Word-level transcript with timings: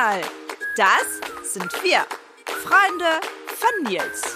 mal, 0.00 0.20
das 0.78 1.52
sind 1.52 1.70
wir, 1.82 1.98
Freunde 2.46 3.20
von 3.46 3.92
Nils. 3.92 4.34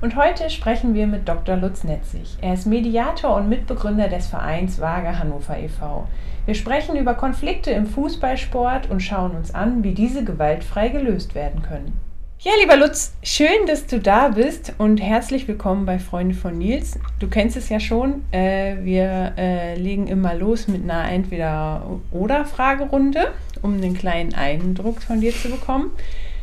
Und 0.00 0.16
heute 0.16 0.50
sprechen 0.50 0.94
wir 0.94 1.06
mit 1.06 1.28
Dr. 1.28 1.56
Lutz 1.56 1.84
Netzig. 1.84 2.36
Er 2.40 2.54
ist 2.54 2.66
Mediator 2.66 3.36
und 3.36 3.48
Mitbegründer 3.48 4.08
des 4.08 4.26
Vereins 4.26 4.80
Waage 4.80 5.16
Hannover 5.16 5.56
e.V. 5.56 6.08
Wir 6.44 6.54
sprechen 6.56 6.96
über 6.96 7.14
Konflikte 7.14 7.70
im 7.70 7.86
Fußballsport 7.86 8.90
und 8.90 9.00
schauen 9.00 9.36
uns 9.36 9.54
an, 9.54 9.84
wie 9.84 9.94
diese 9.94 10.24
gewaltfrei 10.24 10.88
gelöst 10.88 11.36
werden 11.36 11.62
können. 11.62 12.00
Ja, 12.44 12.52
lieber 12.60 12.76
Lutz, 12.76 13.14
schön, 13.22 13.66
dass 13.66 13.86
du 13.86 13.98
da 13.98 14.28
bist 14.28 14.74
und 14.76 14.98
herzlich 14.98 15.48
willkommen 15.48 15.86
bei 15.86 15.98
Freunde 15.98 16.34
von 16.34 16.58
Nils. 16.58 16.98
Du 17.18 17.26
kennst 17.26 17.56
es 17.56 17.70
ja 17.70 17.80
schon, 17.80 18.22
äh, 18.32 18.76
wir 18.82 19.32
äh, 19.38 19.76
legen 19.76 20.08
immer 20.08 20.34
los 20.34 20.68
mit 20.68 20.82
einer 20.82 21.10
Entweder-Oder-Fragerunde, 21.10 23.28
um 23.62 23.76
einen 23.76 23.94
kleinen 23.94 24.34
Eindruck 24.34 25.00
von 25.00 25.22
dir 25.22 25.32
zu 25.32 25.48
bekommen. 25.48 25.92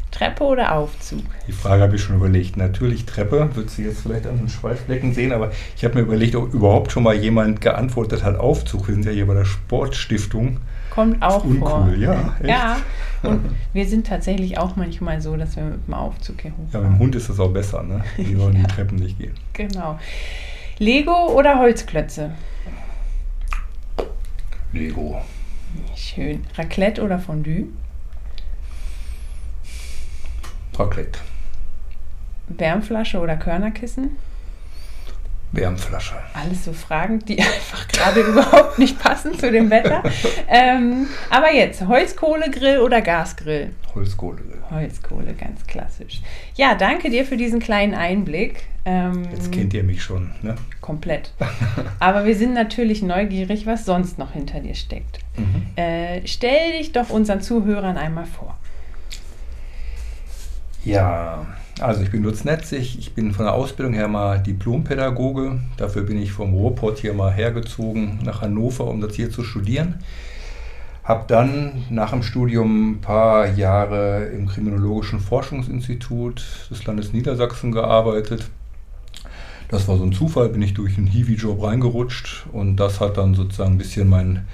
Treppe 0.09 0.43
oder 0.43 0.73
Aufzug? 0.73 1.21
Die 1.47 1.51
Frage 1.51 1.83
habe 1.83 1.95
ich 1.95 2.01
schon 2.01 2.15
überlegt. 2.15 2.57
Natürlich 2.57 3.05
Treppe, 3.05 3.51
wird 3.53 3.69
sie 3.69 3.83
jetzt 3.83 4.01
vielleicht 4.01 4.25
an 4.25 4.39
den 4.39 4.49
Schweißflecken 4.49 5.13
sehen, 5.13 5.31
aber 5.31 5.51
ich 5.77 5.85
habe 5.85 5.93
mir 5.93 6.01
überlegt, 6.01 6.35
ob 6.35 6.51
überhaupt 6.51 6.91
schon 6.91 7.03
mal 7.03 7.13
jemand 7.13 7.61
geantwortet 7.61 8.23
hat, 8.23 8.39
Aufzug. 8.39 8.87
Wir 8.87 8.95
sind 8.95 9.05
ja 9.05 9.11
hier 9.11 9.27
bei 9.27 9.35
der 9.35 9.45
Sportstiftung. 9.45 10.57
Kommt 10.89 11.21
auch 11.21 11.45
uncool, 11.45 11.69
vor. 11.69 11.93
ja. 11.95 12.35
Echt? 12.39 12.49
Ja, 12.49 12.77
und 13.23 13.41
wir 13.73 13.87
sind 13.87 14.07
tatsächlich 14.07 14.57
auch 14.57 14.75
manchmal 14.75 15.21
so, 15.21 15.35
dass 15.37 15.55
wir 15.55 15.63
mit 15.63 15.87
dem 15.87 15.93
Aufzug 15.93 16.41
hier 16.41 16.51
Ja, 16.51 16.57
hochfahren. 16.57 16.87
mit 16.89 16.97
dem 16.97 16.99
Hund 16.99 17.15
ist 17.15 17.29
das 17.29 17.39
auch 17.39 17.51
besser, 17.51 17.83
ne? 17.83 18.03
Die 18.17 18.35
sollen 18.35 18.55
Ja. 18.55 18.63
die 18.63 18.67
Treppen 18.73 18.97
nicht 18.97 19.17
gehen. 19.19 19.33
Genau. 19.53 19.99
Lego 20.79 21.27
oder 21.37 21.59
Holzklötze? 21.59 22.31
Lego. 24.73 25.21
Schön. 25.95 26.45
Raclette 26.55 27.03
oder 27.03 27.19
Fondue? 27.19 27.65
Raclette. 30.77 31.19
Wärmflasche 32.47 33.19
oder 33.19 33.37
Körnerkissen? 33.37 34.11
Wärmflasche. 35.51 36.15
Alles 36.33 36.65
so 36.65 36.73
Fragen, 36.73 37.19
die 37.19 37.39
einfach 37.41 37.87
gerade 37.87 38.21
überhaupt 38.21 38.79
nicht 38.79 38.99
passen 38.99 39.37
zu 39.37 39.51
dem 39.51 39.69
Wetter. 39.69 40.03
Ähm, 40.47 41.07
aber 41.29 41.53
jetzt, 41.53 41.85
Holzkohlegrill 41.87 42.79
oder 42.79 43.01
Gasgrill? 43.01 43.71
Holzkohle. 43.93 44.41
Holzkohle, 44.69 45.33
ganz 45.33 45.65
klassisch. 45.67 46.21
Ja, 46.55 46.75
danke 46.75 47.09
dir 47.09 47.25
für 47.25 47.35
diesen 47.35 47.59
kleinen 47.59 47.93
Einblick. 47.93 48.63
Ähm, 48.85 49.27
Jetzt 49.31 49.51
kennt 49.51 49.73
ihr 49.73 49.83
mich 49.83 50.01
schon, 50.01 50.31
ne? 50.41 50.55
komplett. 50.79 51.33
Aber 51.99 52.25
wir 52.25 52.35
sind 52.35 52.53
natürlich 52.53 53.01
neugierig, 53.03 53.65
was 53.67 53.85
sonst 53.85 54.17
noch 54.17 54.31
hinter 54.31 54.59
dir 54.59 54.73
steckt. 54.73 55.19
Mhm. 55.37 55.65
Äh, 55.75 56.25
stell 56.25 56.77
dich 56.77 56.91
doch 56.91 57.09
unseren 57.09 57.41
Zuhörern 57.41 57.97
einmal 57.97 58.25
vor. 58.25 58.57
Ja, 60.83 61.45
also 61.81 62.01
ich 62.01 62.11
bin 62.11 62.23
Lutz 62.23 62.43
Netzig, 62.43 62.97
ich 62.99 63.13
bin 63.13 63.33
von 63.33 63.45
der 63.45 63.53
Ausbildung 63.53 63.93
her 63.93 64.07
mal 64.07 64.39
Diplompädagoge. 64.39 65.59
Dafür 65.77 66.03
bin 66.03 66.21
ich 66.21 66.31
vom 66.31 66.53
Ruhrpott 66.53 66.99
hier 66.99 67.13
mal 67.13 67.31
hergezogen 67.31 68.19
nach 68.23 68.41
Hannover, 68.41 68.85
um 68.85 69.01
das 69.01 69.15
hier 69.15 69.31
zu 69.31 69.43
studieren. 69.43 69.95
Habe 71.03 71.25
dann 71.27 71.85
nach 71.89 72.11
dem 72.11 72.21
Studium 72.21 72.91
ein 72.91 73.01
paar 73.01 73.47
Jahre 73.47 74.25
im 74.27 74.47
Kriminologischen 74.47 75.19
Forschungsinstitut 75.19 76.43
des 76.69 76.85
Landes 76.85 77.13
Niedersachsen 77.13 77.71
gearbeitet. 77.71 78.49
Das 79.69 79.87
war 79.87 79.97
so 79.97 80.03
ein 80.03 80.13
Zufall, 80.13 80.49
bin 80.49 80.61
ich 80.61 80.75
durch 80.75 80.97
einen 80.97 81.07
Hiwi-Job 81.07 81.63
reingerutscht 81.63 82.45
und 82.51 82.75
das 82.75 82.99
hat 82.99 83.17
dann 83.17 83.33
sozusagen 83.33 83.71
ein 83.71 83.77
bisschen 83.79 84.07
meinen 84.07 84.45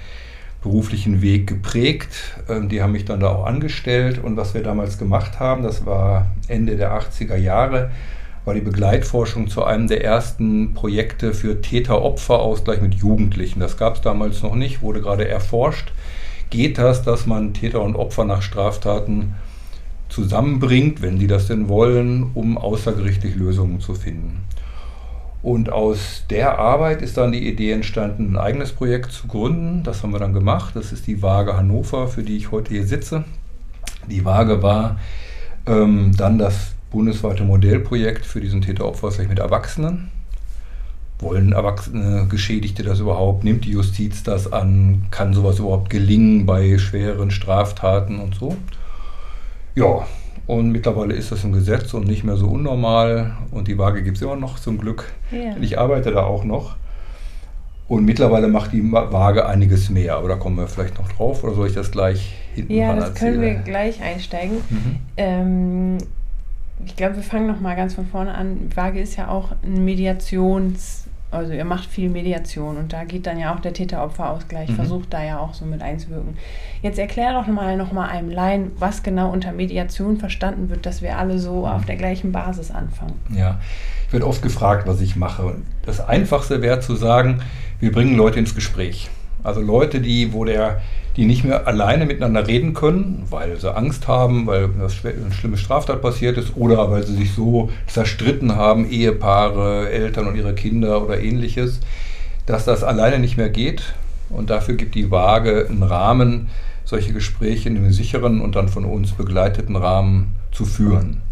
beruflichen 0.62 1.22
Weg 1.22 1.46
geprägt. 1.46 2.40
Ähm, 2.48 2.68
Die 2.68 2.82
haben 2.82 2.92
mich 2.92 3.04
dann 3.04 3.20
da 3.20 3.28
auch 3.28 3.46
angestellt 3.46 4.18
und 4.22 4.36
was 4.36 4.54
wir 4.54 4.62
damals 4.62 4.98
gemacht 4.98 5.40
haben, 5.40 5.62
das 5.62 5.86
war 5.86 6.26
Ende 6.48 6.76
der 6.76 6.92
80er 6.92 7.36
Jahre, 7.36 7.90
war 8.44 8.54
die 8.54 8.60
Begleitforschung 8.60 9.48
zu 9.48 9.64
einem 9.64 9.88
der 9.88 10.02
ersten 10.02 10.74
Projekte 10.74 11.34
für 11.34 11.60
Täter-Opfer-Ausgleich 11.60 12.80
mit 12.80 12.94
Jugendlichen. 12.94 13.60
Das 13.60 13.76
gab 13.76 13.96
es 13.96 14.00
damals 14.00 14.42
noch 14.42 14.54
nicht, 14.54 14.80
wurde 14.80 15.02
gerade 15.02 15.28
erforscht. 15.28 15.92
Geht 16.50 16.78
das, 16.78 17.02
dass 17.02 17.26
man 17.26 17.52
Täter 17.52 17.82
und 17.82 17.94
Opfer 17.94 18.24
nach 18.24 18.40
Straftaten 18.40 19.34
zusammenbringt, 20.08 21.02
wenn 21.02 21.18
die 21.18 21.26
das 21.26 21.46
denn 21.46 21.68
wollen, 21.68 22.30
um 22.32 22.56
außergerichtlich 22.56 23.34
Lösungen 23.34 23.80
zu 23.80 23.94
finden? 23.94 24.40
Und 25.48 25.72
aus 25.72 26.24
der 26.28 26.58
Arbeit 26.58 27.00
ist 27.00 27.16
dann 27.16 27.32
die 27.32 27.48
Idee 27.48 27.72
entstanden, 27.72 28.32
ein 28.32 28.36
eigenes 28.36 28.72
Projekt 28.72 29.12
zu 29.12 29.26
gründen. 29.28 29.82
Das 29.82 30.02
haben 30.02 30.12
wir 30.12 30.18
dann 30.18 30.34
gemacht. 30.34 30.76
Das 30.76 30.92
ist 30.92 31.06
die 31.06 31.22
Waage 31.22 31.56
Hannover, 31.56 32.06
für 32.06 32.22
die 32.22 32.36
ich 32.36 32.50
heute 32.50 32.68
hier 32.68 32.86
sitze. 32.86 33.24
Die 34.10 34.26
Waage 34.26 34.62
war 34.62 34.98
ähm, 35.64 36.12
dann 36.14 36.36
das 36.36 36.74
bundesweite 36.90 37.44
Modellprojekt 37.44 38.26
für 38.26 38.42
diesen 38.42 38.60
Täter-Opfer-Ausgleich 38.60 39.30
mit 39.30 39.38
Erwachsenen. 39.38 40.10
Wollen 41.18 41.52
Erwachsene 41.52 42.26
Geschädigte 42.28 42.82
das 42.82 43.00
überhaupt? 43.00 43.42
Nimmt 43.42 43.64
die 43.64 43.70
Justiz 43.70 44.22
das 44.22 44.52
an? 44.52 45.06
Kann 45.10 45.32
sowas 45.32 45.60
überhaupt 45.60 45.88
gelingen 45.88 46.44
bei 46.44 46.76
schweren 46.76 47.30
Straftaten 47.30 48.18
und 48.18 48.34
so? 48.34 48.54
Ja, 49.74 50.06
und 50.48 50.72
mittlerweile 50.72 51.14
ist 51.14 51.30
das 51.30 51.44
ein 51.44 51.52
Gesetz 51.52 51.92
und 51.92 52.06
nicht 52.06 52.24
mehr 52.24 52.36
so 52.36 52.48
unnormal. 52.48 53.36
Und 53.50 53.68
die 53.68 53.76
Waage 53.76 54.02
gibt 54.02 54.16
es 54.16 54.22
immer 54.22 54.34
noch 54.34 54.58
zum 54.58 54.78
Glück. 54.78 55.12
Ja. 55.30 55.54
Ich 55.60 55.78
arbeite 55.78 56.10
da 56.10 56.24
auch 56.24 56.42
noch. 56.42 56.76
Und 57.86 58.06
mittlerweile 58.06 58.48
macht 58.48 58.72
die 58.72 58.90
Waage 58.90 59.46
einiges 59.46 59.90
mehr. 59.90 60.16
Aber 60.16 60.28
da 60.28 60.36
kommen 60.36 60.56
wir 60.56 60.66
vielleicht 60.66 60.98
noch 60.98 61.12
drauf. 61.12 61.44
Oder 61.44 61.52
soll 61.54 61.68
ich 61.68 61.74
das 61.74 61.90
gleich 61.90 62.34
hinten 62.54 62.72
Ja, 62.72 62.96
das 62.96 63.14
können 63.14 63.42
wir 63.42 63.48
erzählen? 63.48 63.64
gleich 63.64 64.02
einsteigen. 64.02 64.56
Mhm. 64.70 64.96
Ähm, 65.18 65.98
ich 66.86 66.96
glaube, 66.96 67.16
wir 67.16 67.22
fangen 67.22 67.46
noch 67.46 67.60
mal 67.60 67.76
ganz 67.76 67.92
von 67.94 68.06
vorne 68.06 68.34
an. 68.34 68.70
Waage 68.74 69.00
ist 69.00 69.16
ja 69.16 69.28
auch 69.28 69.52
ein 69.62 69.84
Mediations, 69.84 71.04
also 71.30 71.52
ihr 71.52 71.64
macht 71.64 71.86
viel 71.90 72.08
Mediation 72.08 72.76
und 72.78 72.92
da 72.92 73.04
geht 73.04 73.26
dann 73.26 73.38
ja 73.38 73.54
auch 73.54 73.60
der 73.60 73.72
Täter-Opfer-Ausgleich, 73.74 74.70
Mhm. 74.70 74.74
versucht 74.76 75.12
da 75.12 75.22
ja 75.22 75.38
auch 75.38 75.52
so 75.54 75.64
mit 75.66 75.82
einzuwirken. 75.82 76.36
Jetzt 76.82 76.98
erklär 76.98 77.32
doch 77.34 77.46
mal 77.46 77.76
noch 77.76 77.92
mal 77.92 78.08
einem 78.08 78.30
Laien, 78.30 78.70
was 78.78 79.02
genau 79.02 79.30
unter 79.30 79.52
Mediation 79.52 80.16
verstanden 80.18 80.70
wird, 80.70 80.86
dass 80.86 81.02
wir 81.02 81.18
alle 81.18 81.38
so 81.38 81.60
Mhm. 81.60 81.64
auf 81.72 81.84
der 81.84 81.96
gleichen 81.96 82.32
Basis 82.32 82.70
anfangen. 82.70 83.14
Ja, 83.34 83.58
ich 84.06 84.12
werde 84.12 84.26
oft 84.26 84.40
gefragt, 84.42 84.86
was 84.86 85.00
ich 85.00 85.16
mache. 85.16 85.44
Und 85.44 85.64
Das 85.84 86.00
Einfachste 86.06 86.60
wäre 86.62 86.80
zu 86.80 86.96
sagen, 86.96 87.40
wir 87.80 87.92
bringen 87.92 88.16
Leute 88.16 88.38
ins 88.38 88.54
Gespräch. 88.54 89.08
Also 89.42 89.60
Leute, 89.60 90.00
die, 90.00 90.32
wo 90.32 90.44
der, 90.44 90.80
die 91.18 91.26
nicht 91.26 91.42
mehr 91.42 91.66
alleine 91.66 92.06
miteinander 92.06 92.46
reden 92.46 92.74
können, 92.74 93.24
weil 93.28 93.58
sie 93.58 93.74
Angst 93.74 94.06
haben, 94.06 94.46
weil 94.46 94.70
eine 94.78 95.32
schlimme 95.32 95.56
Straftat 95.56 96.00
passiert 96.00 96.38
ist 96.38 96.56
oder 96.56 96.92
weil 96.92 97.04
sie 97.04 97.16
sich 97.16 97.32
so 97.32 97.70
zerstritten 97.88 98.54
haben, 98.54 98.88
Ehepaare, 98.88 99.90
Eltern 99.90 100.28
und 100.28 100.36
ihre 100.36 100.54
Kinder 100.54 101.04
oder 101.04 101.20
ähnliches, 101.20 101.80
dass 102.46 102.64
das 102.64 102.84
alleine 102.84 103.18
nicht 103.18 103.36
mehr 103.36 103.50
geht. 103.50 103.94
Und 104.30 104.48
dafür 104.48 104.76
gibt 104.76 104.94
die 104.94 105.10
Waage 105.10 105.66
einen 105.68 105.82
Rahmen, 105.82 106.50
solche 106.84 107.12
Gespräche 107.12 107.68
in 107.68 107.76
einem 107.78 107.92
sicheren 107.92 108.40
und 108.40 108.54
dann 108.54 108.68
von 108.68 108.84
uns 108.84 109.10
begleiteten 109.10 109.74
Rahmen 109.74 110.36
zu 110.52 110.66
führen. 110.66 111.22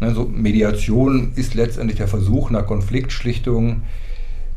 Ne, 0.00 0.12
so 0.12 0.26
Mediation 0.26 1.32
ist 1.34 1.54
letztendlich 1.54 1.96
der 1.96 2.08
Versuch 2.08 2.50
einer 2.50 2.62
Konfliktschlichtung 2.62 3.84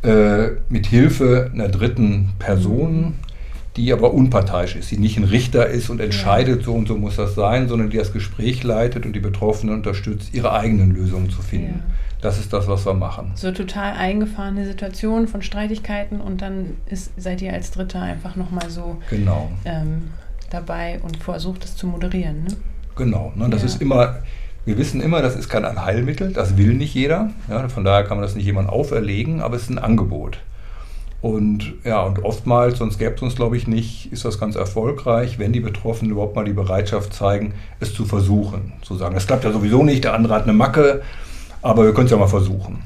äh, 0.02 0.50
mit 0.68 0.88
Hilfe 0.88 1.52
einer 1.54 1.70
dritten 1.70 2.34
Person, 2.38 3.14
die 3.76 3.92
aber 3.92 4.14
unparteiisch 4.14 4.76
ist, 4.76 4.92
die 4.92 4.98
nicht 4.98 5.18
ein 5.18 5.24
Richter 5.24 5.68
ist 5.68 5.90
und 5.90 6.00
entscheidet, 6.00 6.64
so 6.64 6.74
und 6.74 6.88
so 6.88 6.96
muss 6.96 7.16
das 7.16 7.34
sein, 7.36 7.68
sondern 7.68 7.90
die 7.90 7.98
das 7.98 8.14
Gespräch 8.14 8.64
leitet 8.64 9.06
und 9.06 9.14
die 9.14 9.20
Betroffenen 9.20 9.74
unterstützt, 9.76 10.34
ihre 10.34 10.54
eigenen 10.54 10.92
Lösungen 10.96 11.30
zu 11.32 11.42
finden. 11.42 11.80
Ja. 11.80 11.94
Das 12.22 12.40
ist 12.40 12.54
das, 12.54 12.68
was 12.68 12.86
wir 12.86 12.94
machen. 12.94 13.32
So 13.36 13.52
total 13.52 13.94
eingefahrene 13.94 14.66
Situationen 14.66 15.28
von 15.28 15.42
Streitigkeiten 15.42 16.22
und 16.22 16.42
dann 16.42 16.78
ist, 16.90 17.12
seid 17.18 17.42
ihr 17.42 17.52
als 17.52 17.72
Dritter 17.72 18.02
einfach 18.02 18.36
noch 18.36 18.52
mal 18.52 18.70
so 18.70 18.98
Genau. 19.10 19.50
ähm, 19.66 20.04
dabei 20.52 21.00
und 21.02 21.18
versucht 21.18 21.66
es 21.66 21.76
zu 21.76 21.88
moderieren. 21.88 22.44
Ne? 22.44 22.50
Genau, 22.96 23.34
ne, 23.36 23.50
das 23.50 23.62
Ja. 23.62 23.66
ist 23.68 23.82
immer, 23.82 24.20
wir 24.66 24.78
wissen 24.78 25.02
immer, 25.02 25.22
das 25.22 25.36
ist 25.36 25.50
kein 25.50 25.66
Allheilmittel, 25.66 26.32
das 26.32 26.56
will 26.58 26.76
nicht 26.76 26.94
jeder. 26.94 27.32
Ja, 27.50 27.68
von 27.68 27.84
daher 27.84 28.04
kann 28.06 28.18
man 28.18 28.22
das 28.26 28.36
nicht 28.36 28.46
jemandem 28.46 28.72
auferlegen, 28.74 29.42
aber 29.42 29.56
es 29.56 29.64
ist 29.64 29.72
ein 29.72 29.80
Angebot. 29.80 30.38
Und 31.24 31.76
ja, 31.86 32.02
und 32.02 32.26
oftmals, 32.26 32.80
sonst 32.80 33.00
gäbe 33.00 33.16
es 33.16 33.22
uns, 33.22 33.36
glaube 33.38 33.56
ich, 33.56 33.66
nicht, 33.66 34.12
ist 34.12 34.26
das 34.26 34.42
ganz 34.42 34.58
erfolgreich, 34.58 35.40
wenn 35.40 35.54
die 35.54 35.62
Betroffenen 35.62 36.12
überhaupt 36.12 36.36
mal 36.36 36.44
die 36.44 36.52
Bereitschaft 36.52 37.14
zeigen, 37.14 37.54
es 37.80 37.94
zu 37.94 38.04
versuchen. 38.04 38.74
Zu 38.82 38.96
sagen, 38.96 39.16
es 39.16 39.26
klappt 39.26 39.46
ja 39.46 39.54
sowieso 39.54 39.86
nicht, 39.86 40.04
der 40.04 40.16
andere 40.16 40.34
hat 40.34 40.44
eine 40.44 40.52
Macke, 40.52 41.02
aber 41.62 41.86
wir 41.86 41.94
können 41.94 42.08
es 42.08 42.12
ja 42.12 42.18
mal 42.18 42.28
versuchen. 42.28 42.80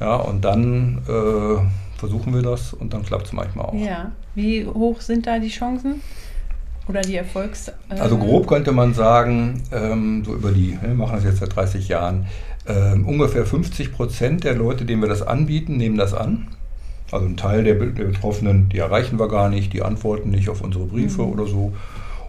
Ja, 0.00 0.16
und 0.16 0.44
dann 0.44 1.02
äh, 1.06 1.98
versuchen 2.00 2.34
wir 2.34 2.42
das 2.42 2.72
und 2.72 2.92
dann 2.94 3.04
klappt 3.04 3.26
es 3.26 3.32
manchmal 3.32 3.66
auch. 3.66 3.74
Ja. 3.74 4.10
Wie 4.34 4.66
hoch 4.66 5.00
sind 5.00 5.28
da 5.28 5.38
die 5.38 5.48
Chancen? 5.48 6.02
Oder 6.88 7.02
die 7.02 7.14
Erfolgs... 7.14 7.68
äh, 7.68 7.94
Also 7.96 8.18
grob 8.18 8.48
könnte 8.48 8.72
man 8.72 8.92
sagen, 8.92 9.62
ähm, 9.70 10.24
so 10.24 10.34
über 10.34 10.50
die, 10.50 10.76
wir 10.82 10.94
machen 10.94 11.14
das 11.14 11.22
jetzt 11.22 11.38
seit 11.38 11.54
30 11.54 11.86
Jahren, 11.86 12.26
ähm, 12.66 13.06
ungefähr 13.06 13.46
50 13.46 13.92
Prozent 13.92 14.42
der 14.42 14.56
Leute, 14.56 14.84
denen 14.84 15.00
wir 15.00 15.08
das 15.08 15.22
anbieten, 15.22 15.76
nehmen 15.76 15.96
das 15.96 16.12
an. 16.12 16.48
Also 17.10 17.26
ein 17.26 17.36
Teil 17.36 17.64
der, 17.64 17.74
der 17.74 18.04
Betroffenen, 18.04 18.68
die 18.68 18.78
erreichen 18.78 19.18
wir 19.18 19.28
gar 19.28 19.48
nicht, 19.48 19.72
die 19.72 19.82
antworten 19.82 20.30
nicht 20.30 20.48
auf 20.48 20.60
unsere 20.60 20.84
Briefe 20.84 21.22
mhm. 21.22 21.32
oder 21.32 21.46
so. 21.46 21.72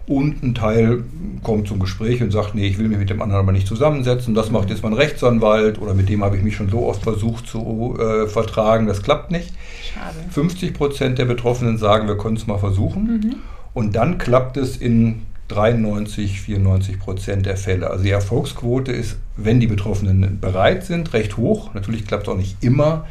Und 0.08 0.42
ein 0.42 0.56
Teil 0.56 1.04
kommt 1.44 1.68
zum 1.68 1.80
Gespräch 1.80 2.24
und 2.24 2.32
sagt, 2.32 2.56
nee, 2.56 2.66
ich 2.66 2.80
will 2.80 2.88
mich 2.88 2.98
mit 2.98 3.12
dem 3.12 3.22
anderen 3.22 3.44
aber 3.44 3.52
nicht 3.52 3.68
zusammensetzen. 3.68 4.34
Das 4.34 4.50
macht 4.50 4.72
jetzt 4.72 4.82
mein 4.82 4.94
Rechtsanwalt 4.94 5.80
oder 5.80 5.94
mit 5.94 6.10
dem 6.10 6.24
habe 6.24 6.36
ich 6.36 6.42
mich 6.42 6.56
schon 6.56 6.70
so 6.70 6.88
oft 6.88 7.04
versucht 7.04 7.46
zu 7.46 7.96
äh, 8.00 8.28
vertragen. 8.28 8.88
Das 8.88 9.04
klappt 9.04 9.30
nicht. 9.30 9.54
Schade. 9.94 10.16
50 10.32 10.74
Prozent 10.74 11.20
der 11.20 11.26
Betroffenen 11.26 11.78
sagen, 11.78 12.08
wir 12.08 12.18
können 12.18 12.38
es 12.38 12.48
mal 12.48 12.58
versuchen. 12.58 13.04
Mhm. 13.04 13.36
Und 13.76 13.96
dann 13.96 14.18
klappt 14.18 14.58
es 14.58 14.78
in 14.78 15.22
93, 15.50 16.42
94 16.42 17.00
Prozent 17.00 17.46
der 17.46 17.58
Fälle. 17.58 17.92
Also 17.92 18.04
die 18.04 18.10
Erfolgsquote 18.10 18.92
ist, 18.92 19.18
wenn 19.38 19.60
die 19.60 19.68
Betroffenen 19.68 20.40
bereit 20.40 20.86
sind, 20.86 21.14
recht 21.14 21.38
hoch. 21.38 21.74
Natürlich 21.76 22.08
klappt 22.08 22.24
es 22.24 22.34
auch 22.34 22.38
nicht 22.38 22.64
immer. 22.64 23.06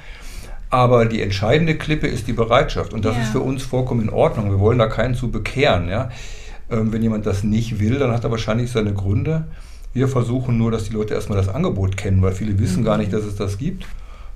Aber 0.71 1.07
die 1.07 1.23
entscheidende 1.23 1.77
Klippe 1.77 2.07
ist 2.07 2.27
die 2.27 2.33
Bereitschaft. 2.33 2.93
Und 2.93 3.05
das 3.05 3.17
ja. 3.17 3.23
ist 3.23 3.31
für 3.31 3.41
uns 3.41 3.63
vollkommen 3.63 4.03
in 4.03 4.11
Ordnung. 4.11 4.51
Wir 4.51 4.61
wollen 4.61 4.79
da 4.79 4.87
keinen 4.87 5.15
zu 5.15 5.31
bekehren. 5.31 5.89
Ja? 5.89 6.11
Ähm, 6.71 6.93
wenn 6.93 7.03
jemand 7.03 7.27
das 7.27 7.43
nicht 7.43 7.81
will, 7.81 7.99
dann 7.99 8.13
hat 8.13 8.25
er 8.25 8.31
wahrscheinlich 8.31 8.71
seine 8.71 8.93
Gründe. 8.93 9.47
Wir 9.95 10.09
versuchen 10.09 10.59
nur, 10.59 10.71
dass 10.71 10.85
die 10.85 10.93
Leute 10.93 11.15
erstmal 11.15 11.39
das 11.39 11.49
Angebot 11.49 11.97
kennen, 11.97 12.21
weil 12.21 12.33
viele 12.33 12.59
wissen 12.59 12.85
gar 12.85 12.99
nicht, 12.99 13.13
dass 13.13 13.25
es 13.25 13.37
das 13.37 13.57
gibt. 13.57 13.87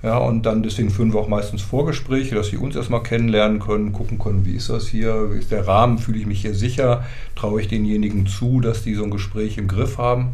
Ja, 0.03 0.19
und 0.19 0.47
dann 0.47 0.65
deswegen 0.65 0.91
führen 0.91 1.13
wir 1.13 1.21
auch 1.21 1.29
meistens 1.29 1.63
Vorgespräche, 1.63 2.35
dass 2.35 2.49
sie 2.49 2.57
uns 2.57 2.75
erstmal 2.75 3.05
kennenlernen 3.05 3.61
können, 3.61 3.93
gucken 3.93 4.19
können, 4.19 4.45
wie 4.45 4.57
ist 4.57 4.69
das 4.69 4.89
hier, 4.89 5.33
wie 5.33 5.39
ist 5.39 5.53
der 5.53 5.69
Rahmen, 5.69 5.99
fühle 5.99 6.19
ich 6.19 6.27
mich 6.27 6.41
hier 6.41 6.55
sicher, 6.55 7.05
traue 7.37 7.61
ich 7.61 7.69
denjenigen 7.69 8.27
zu, 8.27 8.61
dass 8.61 8.83
die 8.83 8.95
so 8.95 9.05
ein 9.05 9.13
Gespräch 9.13 9.59
im 9.59 9.69
Griff 9.69 9.99
haben. 9.99 10.31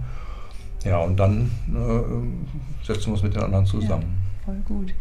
Ja, 0.84 0.98
und 1.00 1.18
dann 1.18 1.50
äh, 1.68 2.86
setzen 2.86 3.06
wir 3.06 3.12
uns 3.14 3.22
mit 3.22 3.34
den 3.34 3.42
anderen 3.42 3.66
zusammen. 3.66 4.16
Ja, 4.40 4.44
voll 4.46 4.62
gut. 4.64 4.94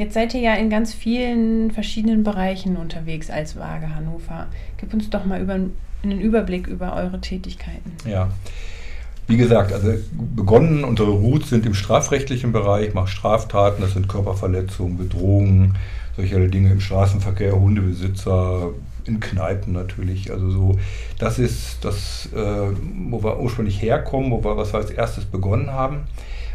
Jetzt 0.00 0.14
seid 0.14 0.32
ihr 0.32 0.40
ja 0.40 0.54
in 0.54 0.70
ganz 0.70 0.94
vielen 0.94 1.72
verschiedenen 1.72 2.24
Bereichen 2.24 2.78
unterwegs 2.78 3.28
als 3.28 3.54
Waage 3.56 3.94
Hannover. 3.94 4.46
Gib 4.78 4.94
uns 4.94 5.10
doch 5.10 5.26
mal 5.26 5.42
über, 5.42 5.52
einen 5.52 6.20
Überblick 6.22 6.68
über 6.68 6.96
eure 6.96 7.20
Tätigkeiten. 7.20 7.92
Ja. 8.08 8.30
Wie 9.26 9.36
gesagt, 9.36 9.74
also 9.74 9.92
begonnen, 10.34 10.84
unsere 10.84 11.10
Roots 11.10 11.50
sind 11.50 11.66
im 11.66 11.74
strafrechtlichen 11.74 12.50
Bereich, 12.50 12.94
macht 12.94 13.10
Straftaten, 13.10 13.82
das 13.82 13.92
sind 13.92 14.08
Körperverletzungen, 14.08 14.96
Bedrohungen, 14.96 15.76
solche 16.16 16.48
Dinge 16.48 16.70
im 16.70 16.80
Straßenverkehr, 16.80 17.52
Hundebesitzer, 17.52 18.70
in 19.04 19.20
Kneipen 19.20 19.74
natürlich. 19.74 20.32
Also 20.32 20.50
so, 20.50 20.78
das 21.18 21.38
ist 21.38 21.84
das, 21.84 22.26
äh, 22.34 22.74
wo 23.10 23.22
wir 23.22 23.38
ursprünglich 23.38 23.82
herkommen, 23.82 24.30
wo 24.30 24.42
wir 24.42 24.56
was 24.56 24.72
wir 24.72 24.78
als 24.78 24.90
erstes 24.90 25.26
begonnen 25.26 25.70
haben. 25.70 26.04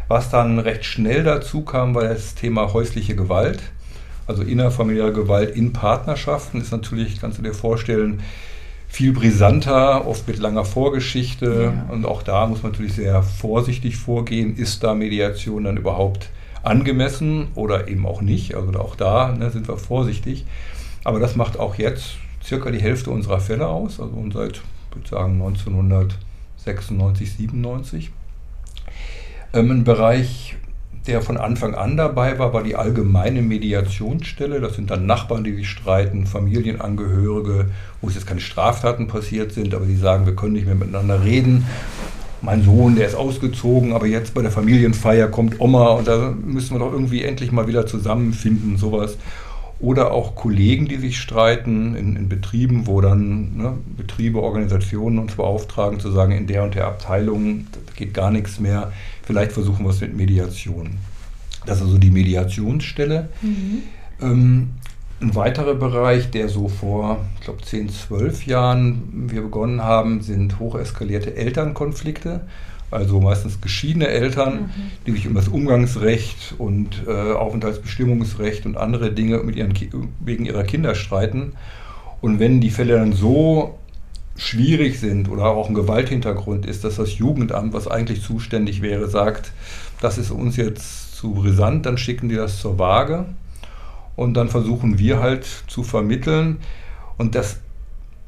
Was 0.08 0.30
dann 0.30 0.58
recht 0.58 0.84
schnell 0.84 1.24
dazu 1.24 1.62
kam, 1.62 1.94
war 1.94 2.04
das 2.04 2.34
Thema 2.34 2.72
häusliche 2.72 3.16
Gewalt. 3.16 3.62
Also 4.26 4.42
innerfamiliäre 4.42 5.12
Gewalt 5.12 5.54
in 5.56 5.72
Partnerschaften 5.72 6.60
ist 6.60 6.72
natürlich, 6.72 7.20
kannst 7.20 7.38
du 7.38 7.42
dir 7.42 7.54
vorstellen, 7.54 8.22
viel 8.88 9.12
brisanter, 9.12 10.06
oft 10.06 10.26
mit 10.26 10.38
langer 10.38 10.64
Vorgeschichte. 10.64 11.74
Ja. 11.74 11.92
Und 11.92 12.06
auch 12.06 12.22
da 12.22 12.46
muss 12.46 12.62
man 12.62 12.72
natürlich 12.72 12.94
sehr 12.94 13.22
vorsichtig 13.22 13.96
vorgehen. 13.96 14.56
Ist 14.56 14.82
da 14.82 14.94
Mediation 14.94 15.64
dann 15.64 15.76
überhaupt 15.76 16.30
angemessen 16.62 17.48
oder 17.54 17.88
eben 17.88 18.06
auch 18.06 18.22
nicht? 18.22 18.54
Also 18.54 18.72
auch 18.78 18.96
da 18.96 19.32
ne, 19.32 19.50
sind 19.50 19.68
wir 19.68 19.76
vorsichtig. 19.76 20.46
Aber 21.04 21.20
das 21.20 21.36
macht 21.36 21.58
auch 21.58 21.74
jetzt 21.76 22.16
circa 22.42 22.70
die 22.70 22.80
Hälfte 22.80 23.10
unserer 23.10 23.40
Fälle 23.40 23.66
aus. 23.68 24.00
Also 24.00 24.14
seit, 24.32 24.62
ich 24.90 24.96
würde 24.96 25.08
sagen, 25.08 25.34
1996, 25.34 27.32
97. 27.32 28.12
Ähm, 29.56 29.70
ein 29.70 29.84
Bereich, 29.84 30.54
der 31.06 31.22
von 31.22 31.38
Anfang 31.38 31.74
an 31.74 31.96
dabei 31.96 32.38
war, 32.38 32.52
war 32.52 32.62
die 32.62 32.76
allgemeine 32.76 33.40
Mediationsstelle. 33.40 34.60
Das 34.60 34.74
sind 34.74 34.90
dann 34.90 35.06
Nachbarn, 35.06 35.44
die 35.44 35.54
sich 35.54 35.70
streiten, 35.70 36.26
Familienangehörige, 36.26 37.70
wo 38.02 38.08
es 38.08 38.14
jetzt 38.14 38.26
keine 38.26 38.40
Straftaten 38.40 39.08
passiert 39.08 39.52
sind, 39.52 39.74
aber 39.74 39.86
die 39.86 39.96
sagen, 39.96 40.26
wir 40.26 40.36
können 40.36 40.52
nicht 40.52 40.66
mehr 40.66 40.74
miteinander 40.74 41.24
reden. 41.24 41.64
Mein 42.42 42.62
Sohn, 42.64 42.96
der 42.96 43.06
ist 43.06 43.14
ausgezogen, 43.14 43.94
aber 43.94 44.06
jetzt 44.06 44.34
bei 44.34 44.42
der 44.42 44.50
Familienfeier 44.50 45.28
kommt 45.28 45.58
Oma 45.58 45.92
und 45.92 46.06
da 46.06 46.34
müssen 46.44 46.74
wir 46.74 46.80
doch 46.80 46.92
irgendwie 46.92 47.24
endlich 47.24 47.50
mal 47.50 47.66
wieder 47.66 47.86
zusammenfinden, 47.86 48.76
sowas. 48.76 49.16
Oder 49.78 50.12
auch 50.12 50.34
Kollegen, 50.34 50.86
die 50.86 50.96
sich 50.96 51.18
streiten 51.18 51.94
in, 51.94 52.16
in 52.16 52.28
Betrieben, 52.28 52.86
wo 52.86 53.00
dann 53.00 53.56
ne, 53.56 53.74
Betriebe, 53.96 54.40
Organisationen 54.40 55.18
uns 55.18 55.34
beauftragen, 55.34 56.00
zu 56.00 56.10
sagen, 56.10 56.32
in 56.32 56.46
der 56.46 56.62
und 56.62 56.74
der 56.74 56.86
Abteilung 56.86 57.66
geht 57.94 58.14
gar 58.14 58.30
nichts 58.30 58.58
mehr 58.58 58.92
Vielleicht 59.26 59.50
versuchen 59.52 59.84
wir 59.84 59.90
es 59.90 60.00
mit 60.00 60.16
Mediation. 60.16 60.98
Das 61.66 61.78
ist 61.78 61.82
also 61.82 61.98
die 61.98 62.12
Mediationsstelle. 62.12 63.28
Mhm. 63.42 63.82
Ähm, 64.22 64.70
ein 65.20 65.34
weiterer 65.34 65.74
Bereich, 65.74 66.30
der 66.30 66.48
so 66.48 66.68
vor, 66.68 67.24
ich 67.34 67.40
glaube, 67.40 67.62
10, 67.62 67.88
12 67.88 68.46
Jahren 68.46 69.28
wir 69.28 69.42
begonnen 69.42 69.82
haben, 69.82 70.22
sind 70.22 70.60
hocheskalierte 70.60 71.34
Elternkonflikte. 71.34 72.42
Also 72.90 73.20
meistens 73.20 73.60
geschiedene 73.60 74.08
Eltern, 74.08 74.54
mhm. 74.54 74.70
die 75.06 75.12
sich 75.12 75.26
um 75.26 75.34
das 75.34 75.48
Umgangsrecht 75.48 76.54
und 76.58 77.02
äh, 77.06 77.32
Aufenthaltsbestimmungsrecht 77.32 78.64
und 78.64 78.76
andere 78.76 79.12
Dinge 79.12 79.38
mit 79.38 79.56
ihren 79.56 79.74
wegen 80.20 80.44
ihrer 80.44 80.62
Kinder 80.62 80.94
streiten. 80.94 81.54
Und 82.20 82.38
wenn 82.38 82.60
die 82.60 82.70
Fälle 82.70 82.94
dann 82.94 83.12
so 83.12 83.78
schwierig 84.36 85.00
sind 85.00 85.28
oder 85.28 85.46
auch 85.46 85.68
ein 85.68 85.74
Gewalthintergrund 85.74 86.66
ist, 86.66 86.84
dass 86.84 86.96
das 86.96 87.18
Jugendamt, 87.18 87.72
was 87.72 87.88
eigentlich 87.88 88.22
zuständig 88.22 88.82
wäre, 88.82 89.08
sagt, 89.08 89.52
das 90.00 90.18
ist 90.18 90.30
uns 90.30 90.56
jetzt 90.56 91.16
zu 91.16 91.32
brisant, 91.32 91.86
dann 91.86 91.98
schicken 91.98 92.28
die 92.28 92.36
das 92.36 92.60
zur 92.60 92.78
Waage 92.78 93.26
und 94.14 94.34
dann 94.34 94.48
versuchen 94.48 94.98
wir 94.98 95.20
halt 95.20 95.46
zu 95.66 95.82
vermitteln 95.82 96.58
und 97.16 97.34
das, 97.34 97.60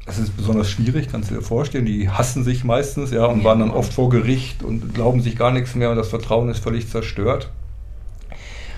das 0.08 0.19
ist 0.19 0.37
besonders 0.37 0.70
schwierig, 0.70 1.08
kannst 1.12 1.31
du 1.31 1.34
dir 1.34 1.43
vorstellen, 1.43 1.84
die 1.84 2.08
hassen 2.08 2.43
sich 2.43 2.64
meistens 2.64 3.10
ja, 3.10 3.26
und 3.26 3.44
waren 3.44 3.60
dann 3.60 3.70
oft 3.70 3.93
vor 3.93 4.08
Gericht 4.08 4.62
und 4.62 4.94
glauben 4.94 5.20
sich 5.20 5.37
gar 5.37 5.52
nichts 5.52 5.75
mehr 5.75 5.90
und 5.90 5.96
das 5.96 6.08
Vertrauen 6.08 6.49
ist 6.49 6.60
völlig 6.60 6.88
zerstört. 6.88 7.50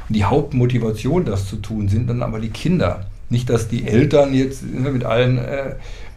Und 0.08 0.16
die 0.16 0.24
Hauptmotivation, 0.24 1.24
das 1.24 1.46
zu 1.46 1.56
tun, 1.56 1.88
sind 1.88 2.10
dann 2.10 2.24
aber 2.24 2.40
die 2.40 2.50
Kinder. 2.50 3.06
Nicht, 3.28 3.48
dass 3.48 3.68
die 3.68 3.86
Eltern 3.86 4.34
jetzt 4.34 4.64
mit 4.64 5.04
allen 5.04 5.38
äh, 5.38 5.76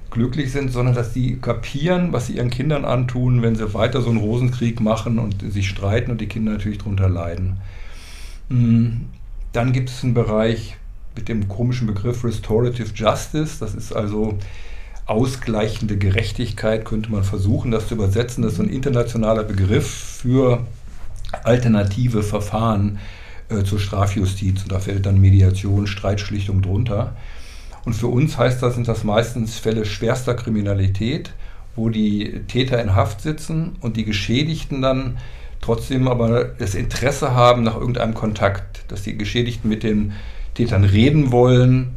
glücklich 0.09 0.51
sind, 0.51 0.71
sondern 0.71 0.95
dass 0.95 1.13
sie 1.13 1.35
kapieren, 1.35 2.11
was 2.11 2.25
sie 2.25 2.37
ihren 2.37 2.49
Kindern 2.49 2.83
antun, 2.83 3.43
wenn 3.43 3.55
sie 3.55 3.71
weiter 3.75 4.01
so 4.01 4.09
einen 4.09 4.17
Rosenkrieg 4.17 4.81
machen 4.81 5.19
und 5.19 5.43
sich 5.53 5.69
streiten 5.69 6.09
und 6.09 6.21
die 6.21 6.27
Kinder 6.27 6.53
natürlich 6.53 6.79
darunter 6.79 7.07
leiden. 7.07 7.57
Mm, 8.49 8.87
dann 9.51 9.73
gibt 9.73 9.91
es 9.91 10.03
einen 10.03 10.15
Bereich 10.15 10.75
mit 11.15 11.29
dem 11.29 11.47
komischen 11.47 11.85
Begriff 11.85 12.23
Restorative 12.23 12.89
Justice. 12.95 13.59
Das 13.59 13.75
ist 13.75 13.95
also 13.95 14.39
ausgleichende 15.05 15.97
Gerechtigkeit, 15.97 16.85
könnte 16.85 17.11
man 17.11 17.23
versuchen, 17.23 17.71
das 17.71 17.87
zu 17.87 17.95
übersetzen. 17.95 18.43
Das 18.43 18.53
ist 18.53 18.59
ein 18.59 18.69
internationaler 18.69 19.43
Begriff 19.43 19.87
für 19.87 20.65
alternative 21.43 22.23
Verfahren 22.23 22.99
äh, 23.49 23.63
zur 23.63 23.79
Strafjustiz. 23.79 24.63
Und 24.63 24.71
da 24.71 24.79
fällt 24.79 25.05
dann 25.05 25.19
Mediation, 25.19 25.87
Streitschlichtung 25.87 26.61
drunter. 26.61 27.15
Und 27.85 27.93
für 27.93 28.07
uns 28.07 28.37
heißt 28.37 28.63
das, 28.63 28.75
sind 28.75 28.87
das 28.87 29.03
meistens 29.03 29.57
Fälle 29.59 29.85
schwerster 29.85 30.35
Kriminalität, 30.35 31.33
wo 31.75 31.89
die 31.89 32.43
Täter 32.47 32.81
in 32.81 32.95
Haft 32.95 33.21
sitzen 33.21 33.75
und 33.81 33.97
die 33.97 34.05
Geschädigten 34.05 34.81
dann 34.81 35.17
trotzdem 35.59 36.07
aber 36.07 36.43
das 36.43 36.75
Interesse 36.75 37.33
haben 37.33 37.63
nach 37.63 37.75
irgendeinem 37.75 38.13
Kontakt, 38.13 38.85
dass 38.89 39.03
die 39.03 39.17
Geschädigten 39.17 39.69
mit 39.69 39.83
den 39.83 40.13
Tätern 40.53 40.83
reden 40.83 41.31
wollen, 41.31 41.91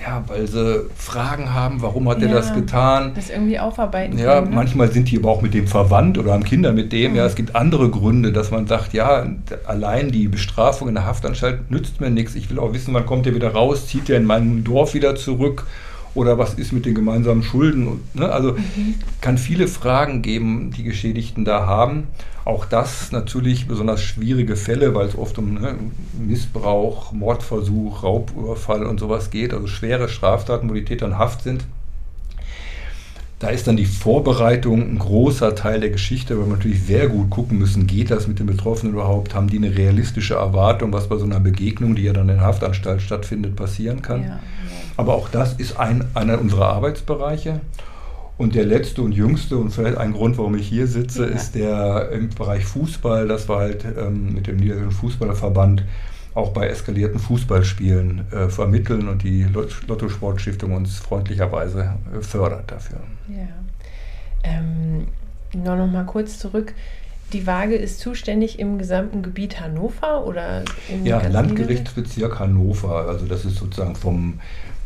ja, 0.00 0.24
weil 0.26 0.46
sie 0.46 0.86
Fragen 0.96 1.52
haben, 1.54 1.82
warum 1.82 2.08
hat 2.08 2.20
ja, 2.20 2.28
er 2.28 2.34
das 2.34 2.54
getan? 2.54 3.12
Das 3.14 3.30
irgendwie 3.30 3.58
aufarbeiten. 3.58 4.18
Ja, 4.18 4.36
können, 4.36 4.50
ne? 4.50 4.56
manchmal 4.56 4.90
sind 4.90 5.10
die 5.10 5.18
aber 5.18 5.30
auch 5.30 5.42
mit 5.42 5.54
dem 5.54 5.66
verwandt 5.66 6.18
oder 6.18 6.32
haben 6.32 6.44
Kinder 6.44 6.72
mit 6.72 6.92
dem. 6.92 7.12
Mhm. 7.12 7.16
Ja, 7.16 7.26
es 7.26 7.34
gibt 7.34 7.54
andere 7.54 7.90
Gründe, 7.90 8.32
dass 8.32 8.50
man 8.50 8.66
sagt, 8.66 8.92
ja, 8.92 9.26
allein 9.66 10.10
die 10.10 10.28
Bestrafung 10.28 10.88
in 10.88 10.94
der 10.94 11.06
Haftanstalt 11.06 11.70
nützt 11.70 12.00
mir 12.00 12.10
nichts. 12.10 12.34
Ich 12.34 12.50
will 12.50 12.58
auch 12.58 12.72
wissen, 12.72 12.94
wann 12.94 13.06
kommt 13.06 13.26
er 13.26 13.34
wieder 13.34 13.52
raus, 13.52 13.86
zieht 13.86 14.08
er 14.10 14.16
in 14.16 14.24
mein 14.24 14.64
Dorf 14.64 14.94
wieder 14.94 15.16
zurück 15.16 15.66
oder 16.14 16.38
was 16.38 16.54
ist 16.54 16.72
mit 16.72 16.86
den 16.86 16.94
gemeinsamen 16.94 17.42
Schulden? 17.42 18.00
Ne? 18.14 18.30
Also 18.30 18.52
mhm. 18.52 18.94
kann 19.20 19.38
viele 19.38 19.68
Fragen 19.68 20.22
geben, 20.22 20.70
die 20.76 20.82
Geschädigten 20.82 21.44
da 21.44 21.66
haben. 21.66 22.08
Auch 22.44 22.64
das 22.64 23.12
natürlich 23.12 23.68
besonders 23.68 24.00
schwierige 24.02 24.56
Fälle, 24.56 24.94
weil 24.94 25.06
es 25.06 25.18
oft 25.18 25.38
um 25.38 25.54
ne, 25.54 25.74
Missbrauch, 26.18 27.12
Mordversuch, 27.12 28.02
Raubüberfall 28.02 28.84
und 28.84 28.98
sowas 28.98 29.30
geht, 29.30 29.52
also 29.52 29.66
schwere 29.66 30.08
Straftaten, 30.08 30.70
wo 30.70 30.74
die 30.74 30.84
Täter 30.84 31.06
in 31.06 31.18
Haft 31.18 31.42
sind. 31.42 31.64
Da 33.38 33.50
ist 33.50 33.68
dann 33.68 33.76
die 33.76 33.86
Vorbereitung 33.86 34.82
ein 34.82 34.98
großer 34.98 35.54
Teil 35.54 35.80
der 35.80 35.90
Geschichte, 35.90 36.36
weil 36.36 36.46
wir 36.46 36.56
natürlich 36.56 36.82
sehr 36.82 37.08
gut 37.08 37.30
gucken 37.30 37.56
müssen, 37.58 37.86
geht 37.86 38.10
das 38.10 38.26
mit 38.26 38.40
den 38.40 38.46
Betroffenen 38.46 38.94
überhaupt? 38.94 39.34
Haben 39.34 39.48
die 39.48 39.58
eine 39.58 39.76
realistische 39.76 40.34
Erwartung, 40.34 40.92
was 40.92 41.08
bei 41.08 41.16
so 41.16 41.24
einer 41.24 41.38
Begegnung, 41.38 41.94
die 41.94 42.02
ja 42.02 42.12
dann 42.12 42.28
in 42.28 42.36
der 42.36 42.44
Haftanstalt 42.44 43.00
stattfindet, 43.00 43.54
passieren 43.54 44.02
kann? 44.02 44.22
Ja. 44.24 44.40
Aber 44.96 45.14
auch 45.14 45.28
das 45.28 45.52
ist 45.54 45.78
ein, 45.78 46.04
einer 46.14 46.40
unserer 46.40 46.66
Arbeitsbereiche. 46.70 47.60
Und 48.38 48.56
der 48.56 48.64
letzte 48.64 49.02
und 49.02 49.12
jüngste 49.12 49.56
und 49.56 49.70
vielleicht 49.70 49.98
ein 49.98 50.12
Grund, 50.12 50.38
warum 50.38 50.56
ich 50.56 50.66
hier 50.66 50.88
sitze, 50.88 51.26
ja. 51.26 51.34
ist 51.34 51.54
der 51.54 52.10
im 52.10 52.30
Bereich 52.30 52.64
Fußball. 52.64 53.28
Das 53.28 53.48
war 53.48 53.60
halt 53.60 53.84
ähm, 53.84 54.34
mit 54.34 54.48
dem 54.48 54.56
Niederländischen 54.56 54.98
Fußballerverband 54.98 55.84
auch 56.38 56.50
bei 56.52 56.68
eskalierten 56.68 57.18
Fußballspielen 57.18 58.32
äh, 58.32 58.48
vermitteln 58.48 59.08
und 59.08 59.22
die 59.22 59.44
Lotto 59.86 60.08
Sportstiftung 60.08 60.72
uns 60.74 60.98
freundlicherweise 60.98 61.94
äh, 62.16 62.22
fördert 62.22 62.70
dafür. 62.70 63.00
Ja. 63.28 63.48
Ähm, 64.44 65.08
nur 65.52 65.76
noch 65.76 65.86
mal 65.86 66.04
kurz 66.04 66.38
zurück. 66.38 66.74
Die 67.32 67.46
Waage 67.46 67.74
ist 67.74 68.00
zuständig 68.00 68.58
im 68.58 68.78
gesamten 68.78 69.22
Gebiet 69.22 69.60
Hannover 69.60 70.24
oder 70.24 70.62
im 70.88 71.04
Ja, 71.04 71.20
Landgerichtsbezirk 71.26 72.38
Hannover. 72.38 73.06
Also 73.06 73.26
das 73.26 73.44
ist 73.44 73.56
sozusagen 73.56 73.96
vom, 73.96 74.40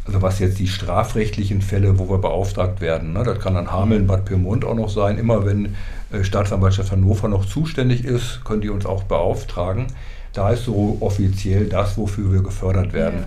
also 0.05 0.23
was 0.23 0.41
jetzt 0.41 0.59
die 0.59 0.67
strafrechtlichen 0.67 1.63
Fälle, 1.63 2.01
wo 2.01 2.09
wir 2.11 2.19
beauftragt 2.19 2.81
werden. 2.81 3.13
Ne? 3.13 3.23
Das 3.23 3.39
kann 3.39 3.55
dann 3.55 3.71
Hameln, 3.71 4.09
Bad 4.09 4.25
Pyrmont 4.25 4.65
auch 4.65 4.75
noch 4.75 4.89
sein. 4.89 5.19
Immer 5.19 5.47
wenn 5.47 5.77
äh, 6.11 6.25
Staatsanwaltschaft 6.25 6.91
Hannover 6.91 7.29
noch 7.29 7.45
zuständig 7.45 8.05
ist, 8.05 8.45
können 8.45 8.63
die 8.63 8.71
uns 8.71 8.87
auch 8.87 9.05
beauftragen. 9.05 9.87
Da 10.33 10.51
ist 10.51 10.65
so 10.65 10.97
offiziell 11.01 11.67
das, 11.67 11.97
wofür 11.99 12.33
wir 12.33 12.43
gefördert 12.43 12.93
werden. 12.93 13.21
Ja. 13.21 13.27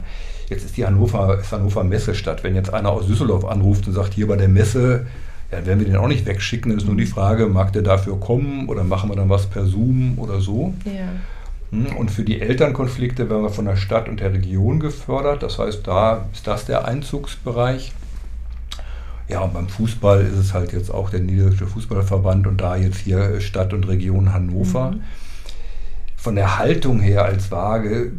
Jetzt 0.49 0.65
ist 0.65 0.77
die 0.77 0.85
Hannover, 0.85 1.39
ist 1.39 1.51
Hannover 1.51 1.83
Messestadt. 1.83 2.43
Wenn 2.43 2.55
jetzt 2.55 2.73
einer 2.73 2.91
aus 2.91 3.07
Düsseldorf 3.07 3.45
anruft 3.45 3.87
und 3.87 3.93
sagt, 3.93 4.13
hier 4.13 4.27
bei 4.27 4.35
der 4.35 4.47
Messe, 4.47 5.05
ja, 5.51 5.57
dann 5.57 5.65
werden 5.65 5.79
wir 5.79 5.87
den 5.87 5.97
auch 5.97 6.07
nicht 6.07 6.25
wegschicken. 6.25 6.71
Dann 6.71 6.79
ist 6.79 6.87
nur 6.87 6.95
die 6.95 7.05
Frage, 7.05 7.47
mag 7.47 7.73
der 7.73 7.81
dafür 7.81 8.19
kommen 8.19 8.67
oder 8.67 8.83
machen 8.83 9.09
wir 9.09 9.15
dann 9.15 9.29
was 9.29 9.47
per 9.47 9.65
Zoom 9.65 10.17
oder 10.17 10.41
so. 10.41 10.73
Ja. 10.85 11.09
Hm, 11.71 11.95
und 11.97 12.11
für 12.11 12.23
die 12.23 12.41
Elternkonflikte 12.41 13.29
werden 13.29 13.43
wir 13.43 13.49
von 13.49 13.65
der 13.65 13.75
Stadt 13.75 14.09
und 14.09 14.19
der 14.19 14.33
Region 14.33 14.79
gefördert. 14.79 15.43
Das 15.43 15.59
heißt, 15.59 15.85
da 15.85 16.25
ist 16.33 16.45
das 16.47 16.65
der 16.65 16.87
Einzugsbereich. 16.87 17.93
Ja, 19.27 19.39
und 19.39 19.53
beim 19.53 19.67
Fußball 19.67 20.21
ist 20.21 20.37
es 20.37 20.53
halt 20.53 20.73
jetzt 20.73 20.91
auch 20.91 21.09
der 21.09 21.19
Niederländische 21.19 21.65
Fußballverband 21.65 22.45
und 22.45 22.61
da 22.61 22.75
jetzt 22.75 22.99
hier 22.99 23.41
Stadt 23.41 23.73
und 23.73 23.87
Region 23.87 24.33
Hannover. 24.33 24.91
Mhm 24.91 25.01
von 26.25 26.33
der 26.33 26.57
Haltung 26.57 27.01
her 27.01 27.23
als 27.23 27.51
Waage 27.51 28.11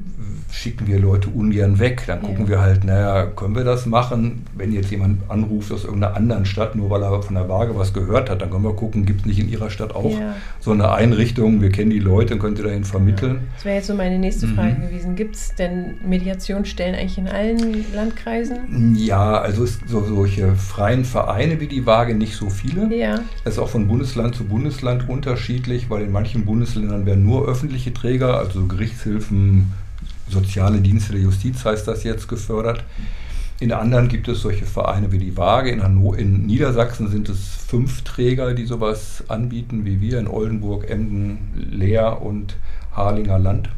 schicken 0.57 0.87
wir 0.87 0.99
Leute 0.99 1.29
ungern 1.29 1.79
weg. 1.79 2.05
Dann 2.07 2.23
gucken 2.23 2.45
ja. 2.45 2.49
wir 2.49 2.61
halt, 2.61 2.85
naja, 2.85 3.27
können 3.27 3.55
wir 3.55 3.65
das 3.65 3.87
machen? 3.87 4.45
Wenn 4.57 4.73
jetzt 4.73 4.91
jemand 4.91 5.31
anruft 5.31 5.71
aus 5.73 5.85
irgendeiner 5.85 6.17
anderen 6.17 6.47
Stadt, 6.47 6.75
nur 6.77 6.89
weil 6.91 7.03
er 7.03 7.23
von 7.23 7.35
der 7.35 7.49
Waage 7.49 7.77
was 7.77 7.93
gehört 7.93 8.31
hat, 8.31 8.43
dann 8.43 8.51
können 8.51 8.65
wir 8.65 8.75
gucken, 8.75 9.05
gibt 9.05 9.21
es 9.21 9.27
nicht 9.27 9.39
in 9.39 9.49
Ihrer 9.49 9.71
Stadt 9.71 9.95
auch 9.95 10.19
ja. 10.19 10.35
so 10.61 10.73
eine 10.73 10.93
Einrichtung? 10.93 11.61
Wir 11.61 11.71
kennen 11.71 11.91
die 11.91 11.99
Leute 11.99 12.35
und 12.35 12.41
könnt 12.41 12.59
ihr 12.59 12.65
dahin 12.65 12.85
vermitteln. 12.85 13.35
Ja. 13.35 13.41
Das 13.55 13.65
wäre 13.65 13.77
jetzt 13.77 13.87
so 13.87 13.95
meine 13.95 14.19
nächste 14.19 14.49
Frage 14.49 14.77
mhm. 14.77 14.83
gewesen. 14.83 15.17
Gibt 15.17 15.37
es 15.37 15.55
denn 15.55 15.97
Mediationsstellen 16.07 16.95
eigentlich 16.95 17.19
in 17.19 17.29
allen 17.29 17.85
Landkreisen? 17.95 18.95
Ja, 18.97 19.39
also 19.39 19.65
es 19.65 19.79
so, 19.87 20.05
solche 20.05 20.55
freien 20.55 21.05
Vereine 21.05 21.61
wie 21.61 21.67
die 21.67 21.85
Waage 21.87 22.15
nicht 22.15 22.35
so 22.35 22.49
viele. 22.49 22.95
Ja. 22.97 23.21
Das 23.45 23.55
ist 23.55 23.59
auch 23.59 23.69
von 23.69 23.89
Bundesland 23.89 24.35
zu 24.35 24.45
Bundesland 24.45 25.09
unterschiedlich, 25.09 25.91
weil 25.91 26.03
in 26.03 26.13
manchen 26.13 26.45
Bundesländern 26.45 27.05
werden 27.05 27.25
nur 27.25 27.47
öffentliche 27.47 27.93
Träger, 27.97 28.39
also 28.39 28.67
Gerichtshilfen, 28.67 29.73
soziale 30.29 30.81
Dienste 30.81 31.13
der 31.13 31.23
Justiz 31.23 31.65
heißt 31.65 31.89
das 31.89 32.05
jetzt, 32.05 32.29
gefördert. 32.29 32.85
In 33.59 33.73
anderen 33.73 34.09
gibt 34.09 34.29
es 34.29 34.43
solche 34.43 34.67
Vereine 34.67 35.13
wie 35.13 35.19
die 35.19 35.37
Waage. 35.37 35.71
In, 35.71 35.83
Hanno 35.83 36.13
in 36.13 36.47
Niedersachsen 36.47 37.09
sind 37.09 37.29
es 37.31 37.39
fünf 37.67 38.03
Träger, 38.03 38.53
die 38.53 38.67
sowas 38.67 39.25
anbieten, 39.29 39.87
wie 39.87 40.01
wir 40.01 40.19
in 40.19 40.29
Oldenburg, 40.29 40.91
Emden, 40.91 41.39
Leer 41.71 42.21
und 42.21 42.57
Harlinger 42.93 43.39
Land. 43.39 43.71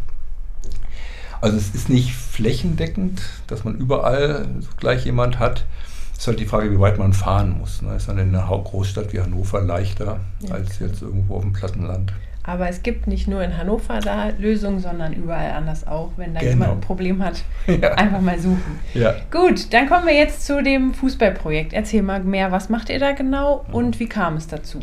Also 1.40 1.56
es 1.56 1.72
ist 1.75 1.88
nicht 1.88 2.12
flächendeckend, 2.12 3.22
dass 3.46 3.62
man 3.62 3.76
überall 3.76 4.48
gleich 4.78 5.04
jemand 5.04 5.38
hat. 5.38 5.64
Es 6.12 6.22
ist 6.22 6.26
halt 6.26 6.40
die 6.40 6.46
Frage, 6.46 6.72
wie 6.72 6.80
weit 6.80 6.98
man 6.98 7.12
fahren 7.12 7.56
muss. 7.56 7.80
Ne? 7.80 7.94
Ist 7.94 8.08
dann 8.08 8.18
in 8.18 8.34
einer 8.34 8.48
Großstadt 8.48 9.12
wie 9.12 9.20
Hannover 9.20 9.62
leichter 9.62 10.18
ja, 10.40 10.54
als 10.54 10.80
jetzt 10.80 11.02
irgendwo 11.02 11.37
auf 11.37 11.42
dem 11.42 11.52
Plattenland. 11.52 12.12
Aber 12.48 12.66
es 12.66 12.82
gibt 12.82 13.06
nicht 13.06 13.28
nur 13.28 13.44
in 13.44 13.58
Hannover 13.58 14.00
da 14.00 14.30
Lösungen, 14.38 14.80
sondern 14.80 15.12
überall 15.12 15.50
anders 15.50 15.86
auch. 15.86 16.12
Wenn 16.16 16.32
da 16.32 16.40
genau. 16.40 16.52
jemand 16.52 16.72
ein 16.72 16.80
Problem 16.80 17.22
hat, 17.22 17.44
ja. 17.66 17.92
einfach 17.92 18.22
mal 18.22 18.38
suchen. 18.38 18.80
Ja. 18.94 19.16
Gut, 19.30 19.70
dann 19.74 19.86
kommen 19.86 20.06
wir 20.06 20.14
jetzt 20.14 20.46
zu 20.46 20.62
dem 20.62 20.94
Fußballprojekt. 20.94 21.74
Erzähl 21.74 22.00
mal 22.00 22.20
mehr, 22.24 22.50
was 22.50 22.70
macht 22.70 22.88
ihr 22.88 22.98
da 22.98 23.12
genau 23.12 23.66
und 23.70 24.00
wie 24.00 24.08
kam 24.08 24.36
es 24.36 24.46
dazu? 24.46 24.80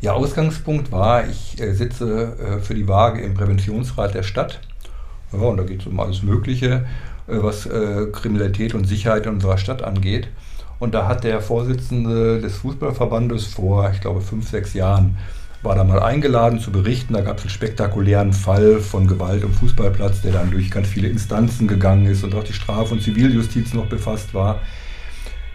Ja, 0.00 0.12
Ausgangspunkt 0.12 0.92
war, 0.92 1.26
ich 1.26 1.60
äh, 1.60 1.72
sitze 1.72 2.36
äh, 2.38 2.60
für 2.60 2.74
die 2.74 2.86
Waage 2.86 3.20
im 3.20 3.34
Präventionsrat 3.34 4.14
der 4.14 4.22
Stadt. 4.22 4.60
Ja, 5.32 5.40
und 5.40 5.56
da 5.56 5.64
geht 5.64 5.80
es 5.80 5.88
um 5.88 5.98
alles 5.98 6.22
Mögliche, 6.22 6.86
äh, 7.26 7.32
was 7.32 7.66
äh, 7.66 8.06
Kriminalität 8.12 8.74
und 8.74 8.84
Sicherheit 8.84 9.26
in 9.26 9.32
unserer 9.32 9.58
Stadt 9.58 9.82
angeht. 9.82 10.28
Und 10.78 10.94
da 10.94 11.08
hat 11.08 11.24
der 11.24 11.40
Vorsitzende 11.40 12.40
des 12.40 12.58
Fußballverbandes 12.58 13.46
vor, 13.46 13.90
ich 13.92 14.00
glaube, 14.00 14.20
fünf, 14.20 14.48
sechs 14.48 14.72
Jahren 14.72 15.16
war 15.66 15.74
da 15.74 15.84
mal 15.84 16.00
eingeladen 16.00 16.60
zu 16.60 16.70
berichten. 16.70 17.14
Da 17.14 17.20
gab 17.20 17.38
es 17.38 17.42
einen 17.42 17.50
spektakulären 17.50 18.32
Fall 18.32 18.80
von 18.80 19.06
Gewalt 19.06 19.44
am 19.44 19.52
Fußballplatz, 19.52 20.22
der 20.22 20.32
dann 20.32 20.50
durch 20.50 20.70
ganz 20.70 20.88
viele 20.88 21.08
Instanzen 21.08 21.66
gegangen 21.66 22.06
ist 22.06 22.24
und 22.24 22.34
auch 22.34 22.44
die 22.44 22.52
Straf- 22.52 22.92
und 22.92 23.02
Ziviljustiz 23.02 23.74
noch 23.74 23.86
befasst 23.86 24.32
war. 24.32 24.60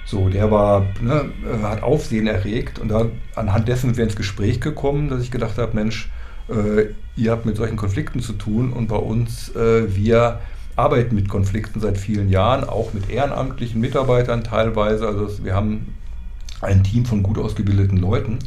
So, 0.06 0.28
der 0.28 0.52
war, 0.52 0.88
ne, 1.02 1.30
äh, 1.46 1.64
hat 1.64 1.84
Aufsehen 1.84 2.28
erregt 2.28 2.80
und 2.80 2.90
da, 2.90 3.06
anhand 3.36 3.68
dessen 3.68 3.88
sind 3.88 3.98
wir 3.98 4.04
ins 4.04 4.16
Gespräch 4.16 4.60
gekommen, 4.60 5.10
dass 5.10 5.22
ich 5.24 5.32
gedacht 5.32 5.58
habe, 5.58 5.74
Mensch, 5.74 6.10
äh, 6.50 6.88
ihr 7.16 7.32
habt 7.32 7.46
mit 7.46 7.56
solchen 7.56 7.78
Konflikten 7.78 8.20
zu 8.20 8.34
tun 8.34 8.74
und 8.74 8.88
bei 8.88 8.98
uns, 8.98 9.56
äh, 9.56 9.96
wir 9.96 10.40
arbeiten 10.76 11.16
mit 11.16 11.30
Konflikten 11.30 11.80
seit 11.80 11.98
vielen 11.98 12.30
Jahren, 12.30 12.66
auch 12.66 12.94
mit 12.94 13.10
ehrenamtlichen 13.10 13.80
Mitarbeitern 13.80 14.44
teilweise. 14.44 15.08
Also 15.08 15.44
wir 15.44 15.56
haben 15.56 15.94
ein 16.62 16.84
Team 16.84 17.06
von 17.06 17.24
gut 17.24 17.38
ausgebildeten 17.38 17.98
Leuten. 17.98 18.40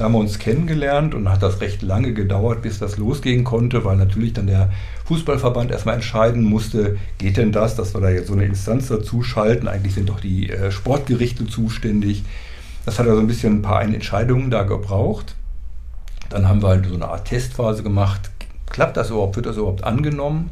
Da 0.00 0.06
haben 0.06 0.12
wir 0.12 0.20
uns 0.20 0.38
kennengelernt 0.38 1.14
und 1.14 1.28
hat 1.28 1.42
das 1.42 1.60
recht 1.60 1.82
lange 1.82 2.14
gedauert, 2.14 2.62
bis 2.62 2.78
das 2.78 2.96
losgehen 2.96 3.44
konnte, 3.44 3.84
weil 3.84 3.98
natürlich 3.98 4.32
dann 4.32 4.46
der 4.46 4.70
Fußballverband 5.04 5.70
erstmal 5.70 5.96
entscheiden 5.96 6.42
musste, 6.42 6.96
geht 7.18 7.36
denn 7.36 7.52
das, 7.52 7.76
dass 7.76 7.92
wir 7.92 8.00
da 8.00 8.08
jetzt 8.08 8.28
so 8.28 8.32
eine 8.32 8.46
Instanz 8.46 8.88
dazu 8.88 9.22
schalten? 9.22 9.68
Eigentlich 9.68 9.92
sind 9.92 10.08
doch 10.08 10.18
die 10.18 10.48
äh, 10.48 10.70
Sportgerichte 10.70 11.46
zuständig. 11.46 12.24
Das 12.86 12.98
hat 12.98 13.08
also 13.08 13.20
ein 13.20 13.26
bisschen 13.26 13.58
ein 13.58 13.62
paar 13.62 13.82
Entscheidungen 13.82 14.50
da 14.50 14.62
gebraucht. 14.62 15.34
Dann 16.30 16.48
haben 16.48 16.62
wir 16.62 16.68
halt 16.68 16.86
so 16.86 16.94
eine 16.94 17.08
Art 17.08 17.26
Testphase 17.26 17.82
gemacht. 17.82 18.30
Klappt 18.70 18.96
das 18.96 19.10
überhaupt? 19.10 19.36
Wird 19.36 19.44
das 19.44 19.58
überhaupt 19.58 19.84
angenommen? 19.84 20.48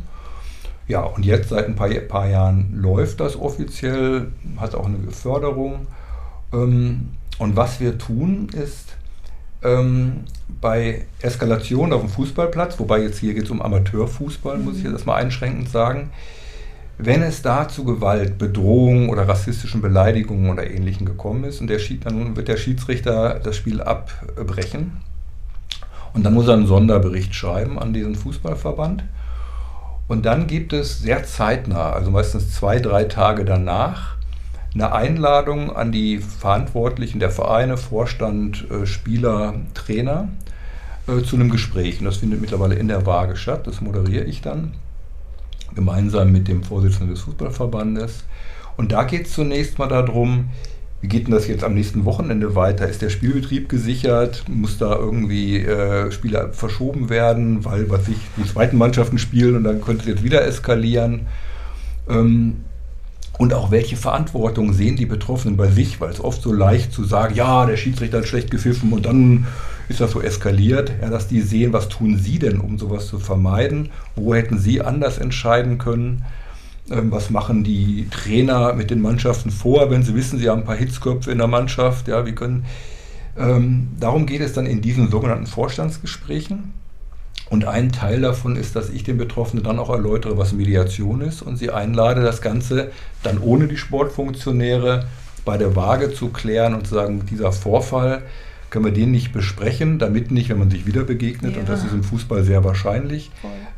Ja, 0.89 1.05
und 1.05 1.25
jetzt 1.25 1.49
seit 1.49 1.65
ein 1.65 1.75
paar, 1.75 1.89
paar 1.89 2.29
Jahren 2.29 2.75
läuft 2.75 3.21
das 3.21 3.35
offiziell, 3.35 4.27
hat 4.59 4.75
auch 4.75 4.85
eine 4.85 5.11
Förderung. 5.11 5.87
Ähm, 6.53 7.13
und 7.39 7.57
was 7.57 7.81
wir 7.81 7.97
tun 7.97 8.51
ist, 8.53 8.99
ähm, 9.63 10.25
bei 10.61 11.07
Eskalation 11.21 11.93
auf 11.93 12.01
dem 12.01 12.11
Fußballplatz, 12.11 12.79
wobei 12.79 13.01
jetzt 13.03 13.19
hier 13.19 13.35
geht 13.35 13.45
es 13.45 13.51
um 13.51 13.63
Amateurfußball, 13.63 14.59
muss 14.59 14.79
ich 14.79 14.85
jetzt 14.85 14.93
erstmal 14.93 15.23
einschränkend 15.23 15.69
sagen, 15.69 16.11
wenn 16.99 17.23
es 17.23 17.43
da 17.43 17.69
zu 17.69 17.85
Gewalt, 17.85 18.39
Bedrohung 18.39 19.09
oder 19.09 19.29
rassistischen 19.29 19.81
Beleidigungen 19.81 20.51
oder 20.51 20.69
Ähnlichem 20.69 21.07
gekommen 21.07 21.45
ist 21.45 21.61
und 21.61 21.69
der 21.69 21.79
Schied, 21.79 22.05
dann 22.05 22.35
wird 22.35 22.49
der 22.49 22.57
Schiedsrichter 22.57 23.39
das 23.39 23.57
Spiel 23.57 23.81
abbrechen 23.81 25.01
und 26.13 26.25
dann 26.25 26.35
muss 26.35 26.49
er 26.49 26.55
einen 26.55 26.67
Sonderbericht 26.67 27.35
schreiben 27.35 27.79
an 27.79 27.93
diesen 27.93 28.17
Fußballverband. 28.17 29.05
Und 30.09 30.25
dann 30.25 30.47
gibt 30.47 30.73
es 30.73 31.01
sehr 31.01 31.23
zeitnah, 31.23 31.93
also 31.93 32.11
meistens 32.11 32.55
zwei, 32.55 32.81
drei 32.81 33.05
Tage 33.05 33.45
danach, 33.45 34.17
eine 34.75 34.93
Einladung 34.93 35.75
an 35.75 35.93
die 35.93 36.19
Verantwortlichen 36.19 37.21
der 37.21 37.31
Vereine, 37.31 37.77
Vorstand, 37.77 38.71
äh, 38.71 38.87
Spieler, 38.87 39.55
Trainer 39.75 40.29
äh, 41.07 41.23
zu 41.23 41.37
einem 41.37 41.51
Gespräch. 41.51 42.01
Und 42.01 42.05
das 42.05 42.19
findet 42.19 42.41
mittlerweile 42.41 42.75
in 42.75 42.89
der 42.89 43.07
Waage 43.07 43.37
statt. 43.37 43.67
Das 43.67 43.81
moderiere 43.81 44.25
ich 44.25 44.43
dann 44.43 44.75
gemeinsam 45.75 46.33
mit 46.33 46.49
dem 46.49 46.63
Vorsitzenden 46.63 47.11
des 47.15 47.21
Fußballverbandes. 47.23 48.25
Und 48.77 48.93
da 48.93 49.05
geht 49.05 49.27
es 49.27 49.33
zunächst 49.33 49.79
mal 49.79 49.89
darum, 49.89 50.51
wie 51.01 51.09
geht 51.09 51.27
denn 51.27 51.35
das 51.35 51.47
jetzt 51.47 51.63
am 51.63 51.75
nächsten 51.75 52.05
Wochenende 52.05 52.57
weiter? 52.57 52.89
Ist 52.89 53.03
der 53.03 53.11
Spielbetrieb 53.11 53.69
gesichert? 53.69 54.45
Muss 54.49 54.79
da 54.79 54.97
irgendwie 54.97 55.59
äh, 55.59 56.11
Spieler 56.11 56.53
verschoben 56.53 57.09
werden, 57.09 57.65
weil 57.65 57.89
was 57.89 58.09
ich 58.09 58.19
die 58.37 58.45
zweiten 58.45 58.77
Mannschaften 58.77 59.19
spielen 59.19 59.57
und 59.57 59.65
dann 59.65 59.81
könnte 59.81 60.03
es 60.03 60.09
jetzt 60.09 60.25
wieder 60.25 60.45
eskalieren? 60.45 61.27
Ähm, 62.09 62.65
und 63.39 63.55
auch 63.55 63.71
welche 63.71 63.97
Verantwortung 63.97 64.73
sehen 64.73 64.97
die 64.97 65.07
Betroffenen 65.07 65.57
bei 65.57 65.69
sich, 65.69 66.01
weil 66.01 66.11
es 66.11 66.21
oft 66.21 66.43
so 66.43 66.53
leicht 66.53 66.93
zu 66.93 67.05
sagen, 67.05 67.35
ja, 67.35 67.65
der 67.65 67.77
Schiedsrichter 67.77 68.19
hat 68.19 68.27
schlecht 68.27 68.51
gepfiffen 68.51 68.93
und 68.93 69.07
dann 69.07 69.47
ist 69.89 70.01
das 70.01 70.11
so 70.11 70.21
eskaliert, 70.21 70.93
ja, 71.01 71.09
dass 71.09 71.29
die 71.29 71.41
sehen, 71.41 71.73
was 71.73 71.89
tun 71.89 72.19
sie 72.19 72.39
denn, 72.39 72.61
um 72.61 72.79
sowas 72.79 73.07
zu 73.07 73.19
vermeiden, 73.19 73.91
wo 74.17 74.35
hätten 74.35 74.59
sie 74.59 74.83
anders 74.83 75.19
entscheiden 75.19 75.79
können, 75.79 76.25
ähm, 76.91 77.13
was 77.13 77.31
machen 77.31 77.65
die 77.65 78.09
Trainer 78.11 78.75
mit 78.75 78.91
den 78.91 79.01
Mannschaften 79.01 79.51
vor, 79.51 79.91
wenn 79.91 80.03
sie 80.03 80.15
wissen, 80.15 80.39
sie 80.39 80.49
haben 80.49 80.63
ein 80.63 80.67
paar 80.67 80.77
Hitzköpfe 80.77 81.31
in 81.31 81.39
der 81.39 81.47
Mannschaft, 81.47 82.09
ja, 82.09 82.27
wie 82.27 82.33
können, 82.33 82.67
ähm, 83.39 83.89
darum 84.01 84.27
geht 84.27 84.41
es 84.41 84.53
dann 84.53 84.67
in 84.67 84.81
diesen 84.81 85.11
sogenannten 85.11 85.47
Vorstandsgesprächen. 85.47 86.73
Und 87.51 87.67
ein 87.67 87.93
Teil 87.93 88.21
davon 88.21 88.57
ist, 88.57 88.77
dass 88.77 88.91
ich 88.91 89.05
den 89.05 89.17
Betroffenen 89.17 89.65
dann 89.65 89.79
auch 89.79 89.91
erläutere, 89.91 90.37
was 90.37 90.53
Mediation 90.53 91.23
ist 91.23 91.41
und 91.43 91.57
sie 91.57 91.71
einlade, 91.71 92.23
das 92.23 92.43
Ganze 92.43 92.91
dann 93.23 93.39
ohne 93.39 93.69
die 93.69 93.79
Sportfunktionäre 93.79 95.07
bei 95.45 95.57
der 95.57 95.75
Waage 95.75 96.13
zu 96.13 96.29
klären 96.29 96.75
und 96.75 96.87
zu 96.87 96.95
sagen, 96.95 97.25
dieser 97.25 97.53
Vorfall 97.53 98.23
können 98.71 98.85
wir 98.85 98.93
den 98.93 99.11
nicht 99.11 99.33
besprechen, 99.33 99.99
damit 99.99 100.31
nicht, 100.31 100.51
wenn 100.51 100.59
man 100.59 100.71
sich 100.71 100.87
wieder 100.87 101.05
begegnet, 101.05 101.55
ja. 101.55 101.61
und 101.61 101.69
das 101.71 101.85
ist 101.85 101.93
im 101.93 102.03
Fußball 102.03 102.45
sehr 102.45 102.65
wahrscheinlich, 102.65 103.31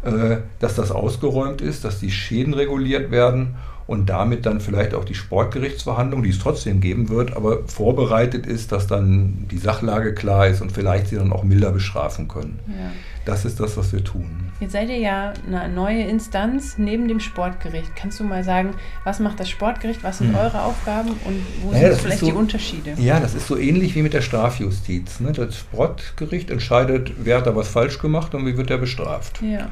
äh, 0.02 0.38
dass 0.58 0.74
das 0.74 0.90
ausgeräumt 0.90 1.60
ist, 1.60 1.84
dass 1.84 2.00
die 2.00 2.10
Schäden 2.10 2.54
reguliert 2.54 3.12
werden 3.12 3.54
und 3.86 4.06
damit 4.10 4.46
dann 4.46 4.60
vielleicht 4.60 4.94
auch 4.94 5.04
die 5.04 5.14
Sportgerichtsverhandlung, 5.14 6.22
die 6.22 6.30
es 6.30 6.38
trotzdem 6.38 6.80
geben 6.80 7.08
wird, 7.08 7.36
aber 7.36 7.64
vorbereitet 7.66 8.46
ist, 8.46 8.72
dass 8.72 8.86
dann 8.86 9.46
die 9.50 9.58
Sachlage 9.58 10.14
klar 10.14 10.48
ist 10.48 10.60
und 10.60 10.72
vielleicht 10.72 11.08
sie 11.08 11.16
dann 11.16 11.32
auch 11.32 11.44
milder 11.44 11.72
bestrafen 11.72 12.28
können. 12.28 12.58
Ja. 12.68 12.90
Das 13.30 13.44
ist 13.44 13.60
das, 13.60 13.76
was 13.76 13.92
wir 13.92 14.02
tun. 14.02 14.50
Jetzt 14.58 14.72
seid 14.72 14.88
ihr 14.88 14.98
ja 14.98 15.32
eine 15.46 15.72
neue 15.72 16.02
Instanz 16.02 16.78
neben 16.78 17.06
dem 17.06 17.20
Sportgericht. 17.20 17.94
Kannst 17.94 18.18
du 18.18 18.24
mal 18.24 18.42
sagen, 18.42 18.74
was 19.04 19.20
macht 19.20 19.38
das 19.38 19.48
Sportgericht, 19.48 20.02
was 20.02 20.18
sind 20.18 20.30
hm. 20.30 20.34
eure 20.34 20.62
Aufgaben 20.62 21.10
und 21.10 21.40
wo 21.62 21.70
naja, 21.70 21.90
sind 21.90 22.00
vielleicht 22.00 22.18
so, 22.18 22.26
die 22.26 22.32
Unterschiede? 22.32 22.94
Ja, 22.98 23.20
das 23.20 23.34
ist 23.34 23.46
so 23.46 23.56
ähnlich 23.56 23.94
wie 23.94 24.02
mit 24.02 24.14
der 24.14 24.22
Strafjustiz. 24.22 25.20
Ne? 25.20 25.30
Das 25.30 25.56
Sportgericht 25.56 26.50
entscheidet, 26.50 27.12
wer 27.18 27.36
hat 27.36 27.46
da 27.46 27.54
was 27.54 27.68
falsch 27.68 28.00
gemacht 28.00 28.34
und 28.34 28.46
wie 28.46 28.56
wird 28.56 28.68
er 28.68 28.78
bestraft. 28.78 29.40
Ja. 29.42 29.68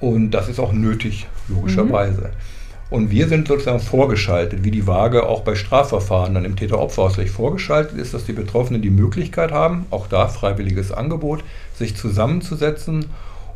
Und 0.00 0.32
das 0.32 0.50
ist 0.50 0.60
auch 0.60 0.74
nötig, 0.74 1.26
logischerweise. 1.48 2.20
Mhm. 2.20 2.55
Und 2.88 3.10
wir 3.10 3.28
sind 3.28 3.48
sozusagen 3.48 3.80
vorgeschaltet, 3.80 4.62
wie 4.62 4.70
die 4.70 4.86
Waage 4.86 5.28
auch 5.28 5.42
bei 5.42 5.56
Strafverfahren 5.56 6.34
dann 6.34 6.44
im 6.44 6.54
Täter-Opfer-Ausgleich 6.54 7.30
vorgeschaltet 7.30 7.98
ist, 7.98 8.14
dass 8.14 8.24
die 8.24 8.32
Betroffenen 8.32 8.80
die 8.80 8.90
Möglichkeit 8.90 9.50
haben, 9.50 9.86
auch 9.90 10.06
da 10.06 10.28
freiwilliges 10.28 10.92
Angebot, 10.92 11.42
sich 11.74 11.96
zusammenzusetzen 11.96 13.06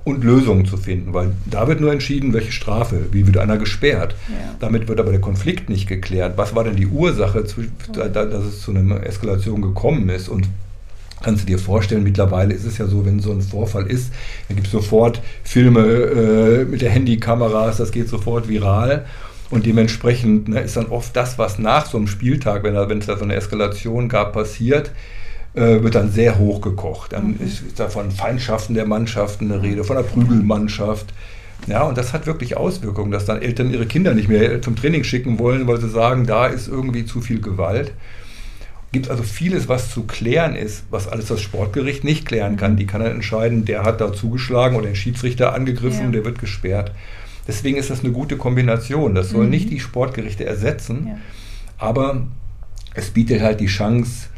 und 0.03 0.25
Lösungen 0.25 0.65
zu 0.65 0.77
finden, 0.77 1.13
weil 1.13 1.33
da 1.47 1.69
wird 1.69 1.81
nur 1.81 1.93
entschieden, 1.93 2.33
welche 2.33 2.53
Strafe, 2.53 3.07
wie 3.13 3.27
wird 3.27 3.37
einer 3.37 3.59
gesperrt. 3.59 4.17
Ja. 4.29 4.57
Damit 4.59 4.89
wird 4.89 4.99
aber 4.99 5.11
der 5.11 5.21
Konflikt 5.21 5.69
nicht 5.69 5.87
geklärt. 5.87 6.37
Was 6.37 6.55
war 6.55 6.65
denn 6.65 6.77
die 6.77 6.87
Ursache, 6.87 7.43
dass 7.43 8.45
es 8.45 8.63
zu 8.63 8.71
einer 8.73 9.05
Eskalation 9.05 9.63
gekommen 9.63 10.09
ist 10.09 10.29
und 10.29 10.49
Kannst 11.23 11.43
du 11.43 11.47
dir 11.47 11.59
vorstellen, 11.59 12.03
mittlerweile 12.03 12.55
ist 12.55 12.65
es 12.65 12.79
ja 12.79 12.87
so, 12.87 13.05
wenn 13.05 13.21
so 13.21 13.31
ein 13.31 13.43
Vorfall 13.43 13.87
ist, 13.87 14.13
dann 14.49 14.57
gibt 14.57 14.69
es 14.69 14.73
sofort 14.73 15.21
Filme 15.45 15.81
äh, 15.81 16.65
mit 16.65 16.81
der 16.81 16.91
Handykameras, 16.91 17.77
das 17.77 17.93
geht 17.93 18.09
sofort 18.09 18.49
viral. 18.49 19.05
Und 19.51 19.67
dementsprechend 19.67 20.49
ne, 20.49 20.61
ist 20.61 20.77
dann 20.77 20.87
oft 20.87 21.15
das, 21.17 21.37
was 21.37 21.59
nach 21.59 21.87
so 21.87 21.99
einem 21.99 22.07
Spieltag, 22.07 22.63
wenn, 22.63 22.99
es 22.99 23.07
da 23.07 23.17
so 23.17 23.25
eine 23.25 23.35
Eskalation 23.35 24.09
gab, 24.09 24.33
passiert, 24.33 24.93
äh, 25.55 25.83
wird 25.83 25.97
dann 25.97 26.11
sehr 26.11 26.39
hochgekocht. 26.39 27.13
Dann 27.13 27.33
mhm. 27.33 27.47
ist, 27.47 27.61
ist 27.63 27.81
da 27.81 27.89
von 27.89 28.11
Feindschaften 28.11 28.75
der 28.75 28.87
Mannschaften 28.87 29.51
eine 29.51 29.61
Rede, 29.61 29.85
von 29.85 29.97
der 29.97 30.05
Prügelmannschaft. 30.05 31.13
Ja, 31.67 31.83
und 31.83 31.99
das 31.99 32.15
hat 32.15 32.27
wirklich 32.27 32.57
Auswirkungen, 32.57 33.11
dass 33.11 33.27
dann 33.27 33.43
Eltern 33.43 33.71
ihre 33.71 33.85
Kinder 33.85 34.15
nicht 34.15 34.29
mehr 34.29 34.63
zum 34.63 34.77
Training 34.77 35.05
schicken 35.05 35.39
wollen, 35.39 35.67
weil 35.67 35.79
sie 35.81 35.91
sagen, 35.91 36.27
da 36.27 36.47
ist 36.47 36.69
irgendwie 36.69 37.05
zu 37.05 37.21
viel 37.21 37.43
Gewalt 37.43 37.93
gibt 38.93 39.07
es 39.07 39.11
also 39.11 39.23
vieles, 39.23 39.69
was 39.69 39.91
zu 39.91 40.05
klären 40.05 40.57
ist, 40.57 40.85
was 40.91 41.07
alles 41.07 41.27
das 41.27 41.41
Sportgericht 41.41 42.03
nicht 42.03 42.27
klären 42.27 42.57
kann. 42.57 42.77
Die 42.77 42.87
kann 42.87 43.01
dann 43.01 43.13
entscheiden, 43.13 43.65
der 43.65 43.85
hat 43.85 44.01
da 44.01 44.13
zugeschlagen 44.13 44.77
oder 44.77 44.87
den 44.87 44.97
Schiedsrichter 44.97 45.55
angegriffen, 45.55 46.07
ja. 46.07 46.11
der 46.11 46.25
wird 46.25 46.39
gesperrt. 46.39 46.93
Deswegen 47.47 47.77
ist 47.77 47.91
das 47.91 48.01
eine 48.01 48.13
gute 48.13 48.37
Kombination. 48.37 49.15
Das 49.15 49.31
soll 49.31 49.45
mhm. 49.45 49.51
nicht 49.51 49.71
die 49.71 49.81
Sportgerichte 49.81 50.45
ersetzen, 50.45 51.07
ja. 51.07 51.19
aber 51.79 52.27
es 52.95 53.11
bietet 53.11 53.41
halt 53.43 53.61
die 53.61 53.67
Chance, 53.67 54.29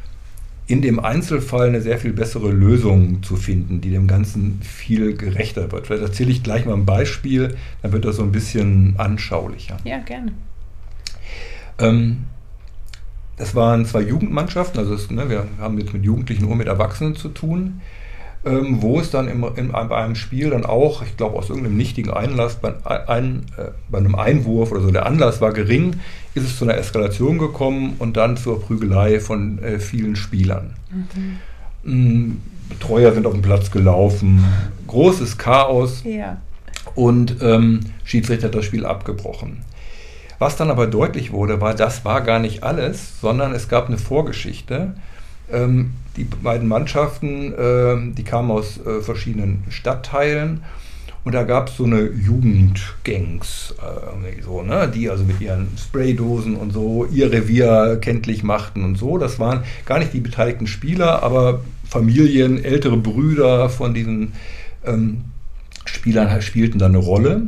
in 0.66 0.80
dem 0.80 1.00
Einzelfall 1.00 1.68
eine 1.68 1.80
sehr 1.80 1.98
viel 1.98 2.12
bessere 2.12 2.50
Lösung 2.50 3.22
zu 3.22 3.36
finden, 3.36 3.80
die 3.80 3.90
dem 3.90 4.06
Ganzen 4.06 4.60
viel 4.62 5.16
gerechter 5.16 5.72
wird. 5.72 5.86
Vielleicht 5.86 6.04
erzähle 6.04 6.30
ich 6.30 6.42
gleich 6.42 6.64
mal 6.66 6.74
ein 6.74 6.86
Beispiel, 6.86 7.56
dann 7.82 7.92
wird 7.92 8.04
das 8.04 8.16
so 8.16 8.22
ein 8.22 8.32
bisschen 8.32 8.94
anschaulicher. 8.96 9.76
Ja, 9.84 9.98
gerne. 9.98 10.32
Ähm, 11.78 12.24
es 13.36 13.54
waren 13.54 13.86
zwei 13.86 14.02
Jugendmannschaften, 14.02 14.78
also 14.78 14.94
es, 14.94 15.10
ne, 15.10 15.28
wir 15.28 15.46
haben 15.58 15.78
jetzt 15.78 15.92
mit 15.92 16.04
Jugendlichen 16.04 16.44
und 16.44 16.58
mit 16.58 16.66
Erwachsenen 16.66 17.16
zu 17.16 17.28
tun, 17.28 17.80
ähm, 18.44 18.82
wo 18.82 18.98
es 19.00 19.10
dann 19.10 19.28
im, 19.28 19.44
in, 19.56 19.70
bei 19.70 19.96
einem 19.96 20.16
Spiel 20.16 20.50
dann 20.50 20.66
auch, 20.66 21.02
ich 21.02 21.16
glaube 21.16 21.36
aus 21.36 21.48
irgendeinem 21.48 21.76
nichtigen 21.76 22.10
Einlass, 22.10 22.56
bei, 22.56 22.74
ein, 23.08 23.46
äh, 23.56 23.70
bei 23.88 23.98
einem 23.98 24.14
Einwurf 24.14 24.72
oder 24.72 24.80
so, 24.80 24.90
der 24.90 25.06
Anlass 25.06 25.40
war 25.40 25.52
gering, 25.52 26.00
ist 26.34 26.44
es 26.44 26.58
zu 26.58 26.64
einer 26.64 26.76
Eskalation 26.76 27.38
gekommen 27.38 27.94
und 27.98 28.16
dann 28.16 28.36
zur 28.36 28.60
Prügelei 28.60 29.20
von 29.20 29.62
äh, 29.62 29.78
vielen 29.78 30.16
Spielern. 30.16 30.74
Mhm. 31.84 32.40
Betreuer 32.68 33.12
sind 33.12 33.26
auf 33.26 33.32
den 33.32 33.42
Platz 33.42 33.70
gelaufen, 33.70 34.44
großes 34.86 35.36
Chaos 35.36 36.02
ja. 36.04 36.38
und 36.94 37.36
ähm, 37.42 37.80
Schiedsrichter 38.04 38.46
hat 38.46 38.54
das 38.54 38.64
Spiel 38.64 38.86
abgebrochen. 38.86 39.58
Was 40.42 40.56
dann 40.56 40.72
aber 40.72 40.88
deutlich 40.88 41.30
wurde, 41.30 41.60
war, 41.60 41.72
das 41.72 42.04
war 42.04 42.20
gar 42.20 42.40
nicht 42.40 42.64
alles, 42.64 43.20
sondern 43.20 43.54
es 43.54 43.68
gab 43.68 43.86
eine 43.86 43.96
Vorgeschichte. 43.96 44.92
Ähm, 45.48 45.92
die 46.16 46.24
beiden 46.24 46.66
Mannschaften, 46.66 47.52
äh, 47.52 48.12
die 48.12 48.24
kamen 48.24 48.50
aus 48.50 48.84
äh, 48.84 49.02
verschiedenen 49.02 49.62
Stadtteilen 49.68 50.64
und 51.22 51.32
da 51.36 51.44
gab 51.44 51.68
es 51.68 51.76
so 51.76 51.84
eine 51.84 52.10
Jugendgangs, 52.10 53.76
äh, 53.78 54.42
so, 54.42 54.62
ne, 54.62 54.90
die 54.92 55.08
also 55.08 55.22
mit 55.22 55.40
ihren 55.40 55.68
Spraydosen 55.78 56.56
und 56.56 56.72
so 56.72 57.04
ihr 57.04 57.30
Revier 57.30 57.98
kenntlich 58.00 58.42
machten 58.42 58.82
und 58.82 58.98
so. 58.98 59.18
Das 59.18 59.38
waren 59.38 59.62
gar 59.86 60.00
nicht 60.00 60.12
die 60.12 60.18
beteiligten 60.18 60.66
Spieler, 60.66 61.22
aber 61.22 61.60
Familien, 61.88 62.64
ältere 62.64 62.96
Brüder 62.96 63.68
von 63.68 63.94
diesen 63.94 64.32
ähm, 64.84 65.22
Spielern 65.84 66.42
spielten 66.42 66.80
da 66.80 66.86
eine 66.86 66.98
Rolle. 66.98 67.42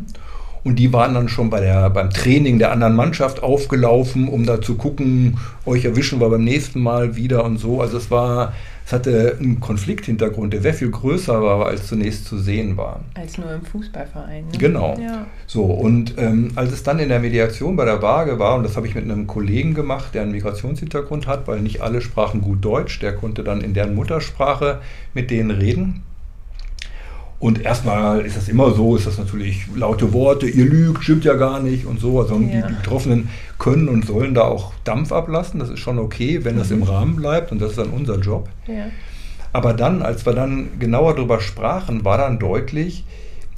Und 0.65 0.79
die 0.79 0.95
waren 0.95 1.13
dann 1.13 1.29
schon 1.29 1.51
bei 1.51 1.61
der, 1.61 1.91
beim 1.91 2.09
Training 2.09 2.59
der 2.59 2.73
anderen 2.73 2.97
Mannschaft 2.97 3.43
aufgelaufen, 3.43 4.29
um 4.29 4.47
da 4.47 4.63
zu 4.63 4.77
gucken, 4.77 5.37
euch 5.67 5.85
erwischen 5.85 6.21
wir 6.21 6.31
beim 6.31 6.43
nächsten 6.43 6.81
Mal 6.81 7.17
wieder 7.17 7.45
und 7.45 7.59
so. 7.59 7.83
Also 7.83 7.99
es 7.99 8.11
war, 8.11 8.55
es 8.87 8.93
hatte 8.95 9.37
einen 9.39 9.61
Konflikthintergrund, 9.61 10.55
der 10.55 10.63
sehr 10.63 10.73
viel 10.73 10.91
größer 10.91 11.43
war, 11.43 11.67
als 11.67 11.87
zunächst 11.87 12.25
zu 12.25 12.39
sehen 12.39 12.79
war. 12.79 13.01
Als 13.13 13.37
nur 13.37 13.53
im 13.53 13.63
Fußballverein. 13.63 14.47
Ne? 14.47 14.59
Genau. 14.59 14.97
Ja. 14.99 15.27
So, 15.47 15.65
und 15.65 16.15
ähm, 16.17 16.53
als 16.55 16.73
es 16.73 16.83
dann 16.83 16.99
in 16.99 17.11
der 17.11 17.21
Mediation 17.21 17.77
bei 17.77 17.85
der 17.85 18.01
Waage 18.01 18.39
war, 18.39 18.57
und 18.57 18.63
das 18.63 18.75
habe 18.77 18.87
ich 18.87 18.95
mit 18.95 19.05
einem 19.05 19.27
Kollegen 19.27 19.75
gemacht, 19.75 20.15
der 20.15 20.23
einen 20.23 20.33
Migrationshintergrund 20.33 21.27
hat, 21.27 21.47
weil 21.47 21.61
nicht 21.61 21.83
alle 21.83 22.01
sprachen 22.01 22.41
gut 22.41 22.65
Deutsch, 22.65 23.01
der 23.01 23.15
konnte 23.15 23.45
dann 23.45 23.61
in 23.61 23.75
deren 23.75 23.95
Muttersprache 23.95 24.81
mit 25.13 25.31
denen 25.31 25.51
reden. 25.51 26.03
Und 27.39 27.61
erstmal 27.63 28.21
ist 28.21 28.37
das 28.37 28.49
immer 28.49 28.73
so, 28.73 28.97
ist 28.97 29.07
das 29.07 29.19
natürlich 29.19 29.67
laute 29.75 30.13
Worte, 30.13 30.47
ihr 30.47 30.65
lügt, 30.65 31.05
stimmt 31.05 31.25
ja 31.25 31.35
gar 31.35 31.61
nicht 31.61 31.85
und 31.85 32.01
so. 32.01 32.21
Also 32.21 32.39
ja. 32.39 32.67
die, 32.67 32.75
Betroffenen 32.75 33.29
können 33.59 33.89
und 33.89 34.07
sollen 34.07 34.35
da 34.35 34.43
auch 34.43 34.73
Dampf 34.85 35.13
ablassen. 35.13 35.61
Das 35.61 35.69
ist 35.69 35.81
schon 35.81 35.99
okay, 35.99 36.45
wenn 36.45 36.57
das 36.57 36.71
im 36.71 36.79
mhm. 36.79 36.85
Rahmen 36.85 37.17
bleibt 37.17 37.53
und 37.53 37.61
das 37.61 37.71
ist 37.71 37.79
dann 37.79 37.91
unser 37.91 38.19
Job. 38.19 38.49
Ja. 38.67 38.87
Aber 39.53 39.73
dann, 39.73 40.03
als 40.03 40.27
wir 40.27 40.33
dann 40.33 40.79
genauer 40.79 41.15
darüber 41.15 41.41
sprachen, 41.41 42.05
war 42.05 42.19
dann 42.19 42.39
deutlich, 42.39 43.05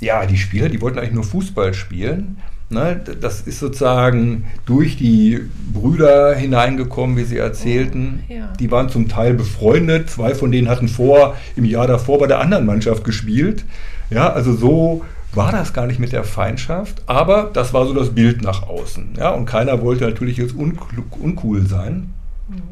ja, 0.01 0.27
die 0.27 0.37
Spieler, 0.37 0.69
die 0.69 0.81
wollten 0.81 0.99
eigentlich 0.99 1.15
nur 1.15 1.25
Fußball 1.25 1.73
spielen. 1.73 2.39
Ne, 2.69 3.01
das 3.21 3.43
ist 3.43 3.61
sozusagen 3.61 4.47
durch 4.65 4.97
die 4.97 5.41
Brüder 5.73 6.35
hineingekommen, 6.35 7.17
wie 7.17 7.23
sie 7.23 7.39
erzählten. 7.39 8.25
Oh, 8.29 8.33
ja. 8.33 8.53
Die 8.59 8.73
waren 8.73 8.89
zum 8.89 9.09
Teil 9.09 9.35
befreundet. 9.35 10.11
Zwei 10.11 10.35
von 10.35 10.51
denen 10.51 10.69
hatten 10.69 10.89
vor, 10.89 11.37
im 11.55 11.65
Jahr 11.65 11.87
davor 11.87 12.19
bei 12.19 12.27
der 12.27 12.41
anderen 12.41 12.67
Mannschaft 12.67 13.05
gespielt. 13.05 13.65
Ja, 14.11 14.33
also 14.33 14.53
so 14.53 15.05
war 15.33 15.53
das 15.53 15.73
gar 15.73 15.87
nicht 15.87 16.01
mit 16.01 16.11
der 16.11 16.25
Feindschaft, 16.25 17.03
aber 17.07 17.51
das 17.53 17.73
war 17.73 17.87
so 17.87 17.95
das 17.95 18.11
Bild 18.11 18.43
nach 18.43 18.65
außen. 18.65 19.11
Ja, 19.17 19.31
und 19.31 19.47
keiner 19.47 19.81
wollte 19.83 20.05
natürlich 20.05 20.37
jetzt 20.37 20.55
uncool 20.57 21.67
sein. 21.67 22.15
Mhm. 22.49 22.63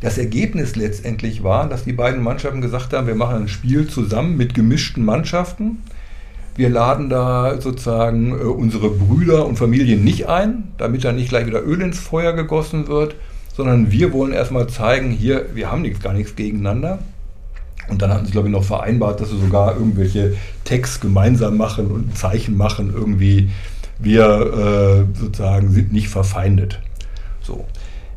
Das 0.00 0.18
Ergebnis 0.18 0.76
letztendlich 0.76 1.42
war, 1.42 1.68
dass 1.68 1.84
die 1.84 1.94
beiden 1.94 2.22
Mannschaften 2.22 2.60
gesagt 2.60 2.92
haben, 2.92 3.06
wir 3.06 3.14
machen 3.14 3.36
ein 3.36 3.48
Spiel 3.48 3.88
zusammen 3.88 4.36
mit 4.36 4.54
gemischten 4.54 5.04
Mannschaften. 5.04 5.78
Wir 6.56 6.70
laden 6.70 7.10
da 7.10 7.60
sozusagen 7.60 8.32
äh, 8.32 8.44
unsere 8.44 8.90
Brüder 8.90 9.46
und 9.46 9.56
Familien 9.56 10.02
nicht 10.04 10.28
ein, 10.28 10.72
damit 10.78 11.04
da 11.04 11.12
nicht 11.12 11.28
gleich 11.28 11.46
wieder 11.46 11.64
Öl 11.64 11.80
ins 11.82 11.98
Feuer 11.98 12.32
gegossen 12.32 12.88
wird, 12.88 13.14
sondern 13.54 13.92
wir 13.92 14.12
wollen 14.12 14.32
erstmal 14.32 14.66
zeigen, 14.68 15.10
hier, 15.10 15.46
wir 15.54 15.70
haben 15.70 15.82
nichts, 15.82 16.00
gar 16.00 16.12
nichts 16.12 16.34
gegeneinander. 16.34 16.98
Und 17.88 18.02
dann 18.02 18.12
hatten 18.12 18.26
sie, 18.26 18.32
glaube 18.32 18.48
ich, 18.48 18.52
noch 18.52 18.64
vereinbart, 18.64 19.20
dass 19.20 19.30
sie 19.30 19.38
sogar 19.38 19.76
irgendwelche 19.76 20.34
Texte 20.64 21.00
gemeinsam 21.00 21.56
machen 21.56 21.90
und 21.90 22.16
Zeichen 22.16 22.56
machen, 22.56 22.92
irgendwie, 22.92 23.50
wir 23.98 25.06
äh, 25.14 25.18
sozusagen 25.18 25.70
sind 25.70 25.92
nicht 25.92 26.08
verfeindet. 26.08 26.80
So. 27.42 27.64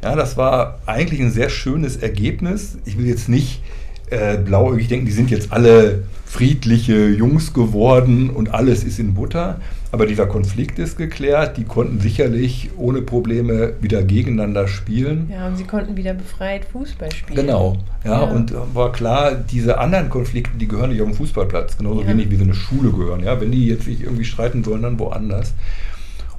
Ja, 0.02 0.16
das 0.16 0.38
war 0.38 0.80
eigentlich 0.86 1.20
ein 1.20 1.32
sehr 1.32 1.50
schönes 1.50 1.98
Ergebnis. 1.98 2.78
Ich 2.86 2.98
will 2.98 3.06
jetzt 3.06 3.30
nicht 3.30 3.62
äh, 4.10 4.38
blauäugig 4.38 4.88
denken, 4.88 5.06
die 5.06 5.12
sind 5.12 5.30
jetzt 5.32 5.52
alle 5.52 6.04
friedliche 6.26 7.08
Jungs 7.08 7.54
geworden 7.54 8.30
und 8.30 8.54
alles 8.54 8.84
ist 8.84 9.00
in 9.00 9.16
Butter. 9.16 9.60
Aber 9.92 10.06
dieser 10.06 10.28
Konflikt 10.28 10.78
ist 10.78 10.98
geklärt. 10.98 11.58
Die 11.58 11.64
konnten 11.64 12.00
sicherlich 12.00 12.70
ohne 12.78 13.02
Probleme 13.02 13.74
wieder 13.82 14.04
gegeneinander 14.04 14.68
spielen. 14.68 15.32
Ja, 15.32 15.48
und 15.48 15.58
sie 15.58 15.64
konnten 15.64 15.98
wieder 15.98 16.14
befreit 16.14 16.66
Fußball 16.66 17.12
spielen. 17.12 17.48
Genau. 17.48 17.78
Ja, 18.06 18.24
ja. 18.24 18.32
und 18.32 18.54
war 18.76 18.92
klar, 18.92 19.34
diese 19.34 19.80
anderen 19.80 20.10
Konflikte, 20.10 20.56
die 20.60 20.68
gehören 20.68 20.92
nicht 20.92 21.02
auf 21.02 21.08
den 21.08 21.16
Fußballplatz, 21.16 21.78
genauso 21.78 22.04
ja. 22.04 22.08
wenig 22.08 22.30
wie 22.30 22.36
so 22.36 22.44
eine 22.44 22.54
Schule 22.54 22.92
gehören. 22.92 23.24
Ja, 23.24 23.42
wenn 23.42 23.52
die 23.52 23.66
jetzt 23.66 23.86
sich 23.86 24.04
irgendwie 24.04 24.26
streiten 24.26 24.64
sollen, 24.64 24.84
dann 24.84 25.00
woanders. 25.00 25.56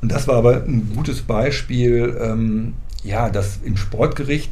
Und 0.00 0.12
das 0.12 0.28
war 0.28 0.36
aber 0.36 0.62
ein 0.62 0.92
gutes 0.94 1.22
Beispiel, 1.22 2.16
ähm, 2.22 2.74
ja, 3.02 3.28
dass 3.28 3.58
im 3.64 3.76
Sportgericht 3.76 4.50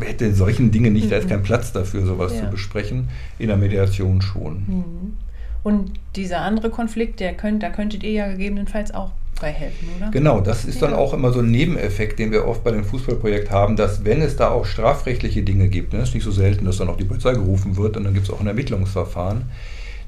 hätte 0.00 0.26
in 0.26 0.34
solchen 0.34 0.70
Dingen 0.70 0.92
nicht, 0.92 1.06
mhm. 1.06 1.10
da 1.10 1.16
ist 1.16 1.24
mhm. 1.24 1.30
kein 1.30 1.42
Platz 1.42 1.72
dafür, 1.72 2.06
sowas 2.06 2.34
ja. 2.34 2.44
zu 2.44 2.50
besprechen. 2.50 3.08
In 3.38 3.48
der 3.48 3.56
Mediation 3.56 4.22
schon. 4.22 4.64
Mhm. 4.66 5.16
Und 5.62 5.92
dieser 6.16 6.40
andere 6.40 6.70
Konflikt, 6.70 7.20
der 7.20 7.34
könnt, 7.34 7.62
da 7.62 7.70
könntet 7.70 8.02
ihr 8.02 8.12
ja 8.12 8.28
gegebenenfalls 8.28 8.94
auch 8.94 9.10
bei 9.40 9.50
helfen, 9.50 9.88
oder? 9.96 10.10
Genau, 10.10 10.40
das 10.40 10.64
ist 10.64 10.80
ja. 10.80 10.88
dann 10.88 10.96
auch 10.96 11.14
immer 11.14 11.32
so 11.32 11.40
ein 11.40 11.50
Nebeneffekt, 11.50 12.18
den 12.18 12.30
wir 12.30 12.46
oft 12.46 12.62
bei 12.62 12.70
dem 12.70 12.84
Fußballprojekt 12.84 13.50
haben, 13.50 13.76
dass 13.76 14.04
wenn 14.04 14.20
es 14.20 14.36
da 14.36 14.50
auch 14.50 14.66
strafrechtliche 14.66 15.42
Dinge 15.42 15.68
gibt, 15.68 15.92
ne, 15.92 16.00
ist 16.00 16.14
nicht 16.14 16.24
so 16.24 16.30
selten, 16.30 16.66
dass 16.66 16.76
dann 16.76 16.88
auch 16.88 16.96
die 16.96 17.04
Polizei 17.04 17.32
gerufen 17.32 17.76
wird 17.76 17.96
und 17.96 18.04
dann 18.04 18.14
gibt 18.14 18.26
es 18.26 18.32
auch 18.32 18.40
ein 18.40 18.46
Ermittlungsverfahren. 18.46 19.44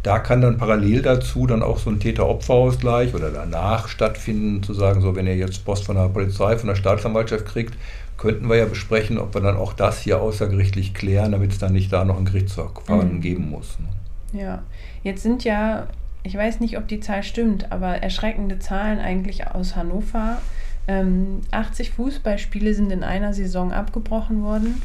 Da 0.03 0.19
kann 0.19 0.41
dann 0.41 0.59
parallel 0.59 1.01
dazu 1.03 1.47
dann 1.47 1.63
auch 1.63 1.79
so 1.79 1.89
ein 1.89 2.01
Täter-Opfer-Ausgleich 2.01 3.15
oder 3.15 3.31
danach 3.31 3.89
stattfinden, 3.89 4.63
zu 4.63 4.75
sagen, 4.75 5.01
so 5.01 5.15
wenn 5.15 5.27
ihr 5.27 5.37
jetzt 5.37 5.65
Post 5.65 5.85
von 5.85 5.97
der 5.97 6.09
Polizei, 6.09 6.57
von 6.59 6.69
der 6.69 6.75
Staatsanwaltschaft 6.75 7.47
kriegt, 7.47 7.75
könnten 8.23 8.49
wir 8.49 8.55
ja 8.55 8.67
besprechen, 8.67 9.19
ob 9.19 9.35
wir 9.35 9.41
dann 9.41 9.57
auch 9.57 9.73
das 9.73 10.01
hier 10.01 10.21
außergerichtlich 10.21 10.95
klären, 10.95 11.33
damit 11.33 11.51
es 11.51 11.59
dann 11.59 11.73
nicht 11.73 11.93
da 11.93 12.05
noch 12.05 12.17
ein 12.19 12.25
Gerichtsverfahren 12.25 13.15
mhm. 13.15 13.21
geben 13.21 13.51
muss. 13.51 13.77
Ne? 13.81 14.41
Ja, 14.41 14.63
jetzt 15.03 15.25
sind 15.25 15.43
ja, 15.43 15.89
ich 16.23 16.37
weiß 16.37 16.61
nicht, 16.61 16.79
ob 16.79 16.87
die 16.87 17.01
Zahl 17.01 17.25
stimmt, 17.25 17.73
aber 17.73 17.97
erschreckende 17.97 18.61
Zahlen 18.61 19.01
eigentlich 19.01 19.49
aus 19.49 19.75
Hannover. 19.75 20.41
Ähm, 20.87 21.41
80 21.51 21.91
Fußballspiele 21.91 22.75
sind 22.75 22.93
in 22.93 23.03
einer 23.03 23.35
Saison 23.35 23.73
abgebrochen 23.73 24.45
worden. 24.45 24.81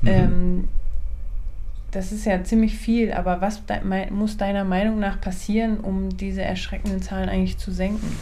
Mhm. 0.00 0.08
Ähm, 0.08 0.68
das 1.90 2.10
ist 2.10 2.24
ja 2.24 2.42
ziemlich 2.42 2.74
viel, 2.74 3.12
aber 3.12 3.42
was 3.42 3.66
de 3.66 3.80
muss 4.10 4.38
deiner 4.38 4.64
Meinung 4.64 4.98
nach 4.98 5.20
passieren, 5.20 5.78
um 5.78 6.16
diese 6.16 6.40
erschreckenden 6.40 7.02
Zahlen 7.02 7.28
eigentlich 7.28 7.58
zu 7.58 7.70
senken? 7.70 8.16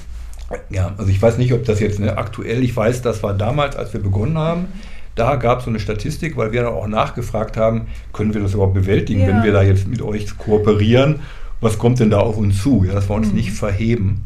Ja, 0.71 0.93
also 0.99 1.11
ich 1.11 1.21
weiß 1.21 1.39
nicht, 1.39 1.53
ob 1.53 1.65
das 1.65 1.81
jetzt 1.81 1.99
ne, 2.01 2.17
aktuell, 2.17 2.63
ich 2.63 2.77
weiß, 2.77 3.03
das 3.03 3.23
war 3.23 3.35
damals, 3.35 3.77
als 3.77 3.93
wir 3.93 4.01
begonnen 4.01 4.39
haben, 4.39 4.67
da 5.15 5.37
gab 5.37 5.59
es 5.59 5.65
so 5.65 5.71
eine 5.71 5.79
Statistik, 5.79 6.37
weil 6.37 6.53
wir 6.53 6.65
dann 6.65 6.73
auch 6.73 6.87
nachgefragt 6.87 7.57
haben, 7.57 7.87
können 8.13 8.35
wir 8.35 8.43
das 8.43 8.55
überhaupt 8.55 8.75
bewältigen, 8.75 9.21
ja. 9.21 9.29
wenn 9.29 9.43
wir 9.43 9.53
da 9.53 9.63
jetzt 9.63 9.87
mit 9.87 10.03
euch 10.03 10.37
kooperieren? 10.37 11.21
Was 11.61 11.79
kommt 11.79 12.01
denn 12.01 12.11
da 12.11 12.19
auf 12.19 12.37
uns 12.37 12.61
zu? 12.63 12.85
Ja, 12.87 12.95
dass 12.95 13.09
wir 13.09 13.15
uns 13.15 13.29
mhm. 13.29 13.37
nicht 13.37 13.53
verheben. 13.53 14.25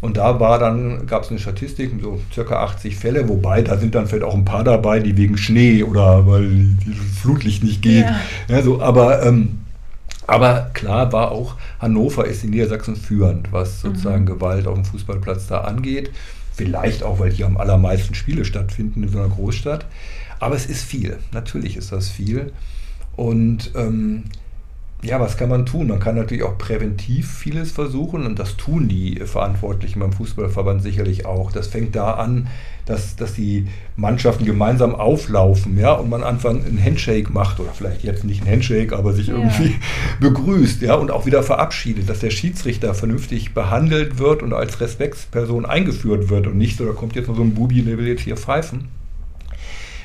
Und 0.00 0.16
da 0.16 0.38
war 0.38 0.60
dann, 0.60 1.06
gab 1.06 1.24
es 1.24 1.30
eine 1.30 1.40
Statistik, 1.40 1.90
so 2.00 2.20
circa 2.32 2.62
80 2.62 2.96
Fälle, 2.96 3.28
wobei 3.28 3.62
da 3.62 3.76
sind 3.76 3.96
dann 3.96 4.06
vielleicht 4.06 4.22
auch 4.22 4.34
ein 4.34 4.44
paar 4.44 4.62
dabei, 4.62 5.00
die 5.00 5.16
wegen 5.16 5.36
Schnee 5.36 5.82
oder 5.82 6.24
weil 6.26 6.76
das 6.86 7.20
Flutlicht 7.20 7.64
nicht 7.64 7.82
geht. 7.82 8.04
Ja. 8.04 8.20
ja 8.48 8.62
so, 8.62 8.80
aber, 8.80 9.24
ähm, 9.24 9.58
aber 10.28 10.70
klar 10.74 11.10
war 11.12 11.32
auch, 11.32 11.56
Hannover 11.80 12.26
ist 12.26 12.44
in 12.44 12.50
Niedersachsen 12.50 12.96
führend, 12.96 13.50
was 13.50 13.82
mhm. 13.82 13.88
sozusagen 13.88 14.22
mhm. 14.22 14.26
Gewalt 14.26 14.66
auf 14.66 14.74
dem 14.74 14.84
Fußballplatz 14.84 15.46
da 15.46 15.62
angeht. 15.62 16.10
Vielleicht 16.52 17.02
auch, 17.02 17.18
weil 17.18 17.32
hier 17.32 17.46
am 17.46 17.56
allermeisten 17.56 18.14
Spiele 18.14 18.44
stattfinden 18.44 19.02
in 19.02 19.08
so 19.08 19.18
einer 19.18 19.30
Großstadt. 19.30 19.86
Aber 20.38 20.54
es 20.54 20.66
ist 20.66 20.84
viel, 20.84 21.18
natürlich 21.32 21.78
ist 21.78 21.92
das 21.92 22.10
viel. 22.10 22.52
Und 23.16 23.72
ähm, 23.74 24.24
ja, 25.02 25.18
was 25.18 25.38
kann 25.38 25.48
man 25.48 25.64
tun? 25.64 25.88
Man 25.88 25.98
kann 25.98 26.16
natürlich 26.16 26.42
auch 26.42 26.58
präventiv 26.58 27.30
vieles 27.30 27.72
versuchen 27.72 28.26
und 28.26 28.38
das 28.38 28.56
tun 28.56 28.86
die 28.86 29.16
Verantwortlichen 29.24 30.00
beim 30.00 30.12
Fußballverband 30.12 30.82
sicherlich 30.82 31.24
auch. 31.24 31.52
Das 31.52 31.68
fängt 31.68 31.96
da 31.96 32.12
an, 32.14 32.48
dass, 32.88 33.16
dass 33.16 33.34
die 33.34 33.66
Mannschaften 33.96 34.44
gemeinsam 34.44 34.94
auflaufen 34.94 35.78
ja, 35.78 35.92
und 35.92 36.08
man 36.08 36.22
anfangen 36.22 36.64
einen 36.64 36.82
Handshake 36.82 37.30
macht 37.32 37.60
oder 37.60 37.70
vielleicht 37.72 38.02
jetzt 38.02 38.24
nicht 38.24 38.42
einen 38.42 38.50
Handshake, 38.50 38.96
aber 38.96 39.12
sich 39.12 39.28
ja. 39.28 39.34
irgendwie 39.34 39.76
begrüßt 40.20 40.80
ja, 40.82 40.94
und 40.94 41.10
auch 41.10 41.26
wieder 41.26 41.42
verabschiedet, 41.42 42.08
dass 42.08 42.20
der 42.20 42.30
Schiedsrichter 42.30 42.94
vernünftig 42.94 43.52
behandelt 43.52 44.18
wird 44.18 44.42
und 44.42 44.52
als 44.52 44.80
Respektsperson 44.80 45.66
eingeführt 45.66 46.30
wird 46.30 46.46
und 46.46 46.56
nicht 46.56 46.78
so, 46.78 46.86
da 46.86 46.92
kommt 46.92 47.14
jetzt 47.14 47.28
noch 47.28 47.36
so 47.36 47.42
ein 47.42 47.54
Bubi, 47.54 47.82
der 47.82 47.98
will 47.98 48.08
jetzt 48.08 48.22
hier 48.22 48.36
pfeifen. 48.36 48.88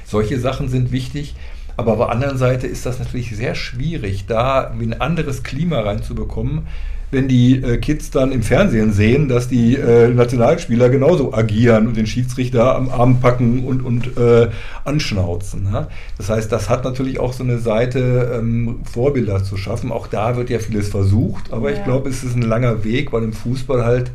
Solche 0.06 0.40
Sachen 0.40 0.68
sind 0.68 0.92
wichtig. 0.92 1.36
Aber 1.76 1.94
auf 1.94 1.98
der 1.98 2.10
anderen 2.10 2.38
Seite 2.38 2.68
ist 2.68 2.86
das 2.86 3.00
natürlich 3.00 3.36
sehr 3.36 3.56
schwierig, 3.56 4.26
da 4.28 4.70
ein 4.70 5.02
anderes 5.02 5.42
Klima 5.42 5.80
reinzubekommen, 5.80 6.68
wenn 7.14 7.28
die 7.28 7.56
äh, 7.56 7.78
Kids 7.78 8.12
dann 8.12 8.32
im 8.32 8.44
Fernsehen 8.44 8.92
sehen, 8.92 9.30
dass 9.30 9.48
die 9.48 9.76
äh, 9.76 10.10
Nationalspieler 10.10 10.90
genauso 10.90 11.34
agieren 11.34 11.88
und 11.88 11.96
den 11.96 12.08
Schiedsrichter 12.08 12.76
am 12.76 12.90
Arm 12.90 13.20
packen 13.20 13.66
und, 13.66 13.82
und 13.82 14.18
äh, 14.18 14.50
anschnauzen. 14.84 15.64
Ne? 15.64 15.88
Das 16.18 16.30
heißt, 16.30 16.52
das 16.52 16.70
hat 16.70 16.84
natürlich 16.84 17.20
auch 17.20 17.34
so 17.34 17.44
eine 17.44 17.60
Seite, 17.60 18.34
ähm, 18.36 18.82
Vorbilder 18.84 19.44
zu 19.44 19.58
schaffen. 19.58 19.92
Auch 19.92 20.08
da 20.08 20.36
wird 20.36 20.50
ja 20.50 20.60
vieles 20.60 20.90
versucht, 20.90 21.54
aber 21.54 21.72
ja. 21.72 21.78
ich 21.78 21.84
glaube, 21.84 22.10
es 22.10 22.24
ist 22.24 22.36
ein 22.36 22.42
langer 22.42 22.84
Weg, 22.84 23.14
weil 23.14 23.24
im 23.24 23.34
Fußball 23.34 23.86
halt 23.86 24.12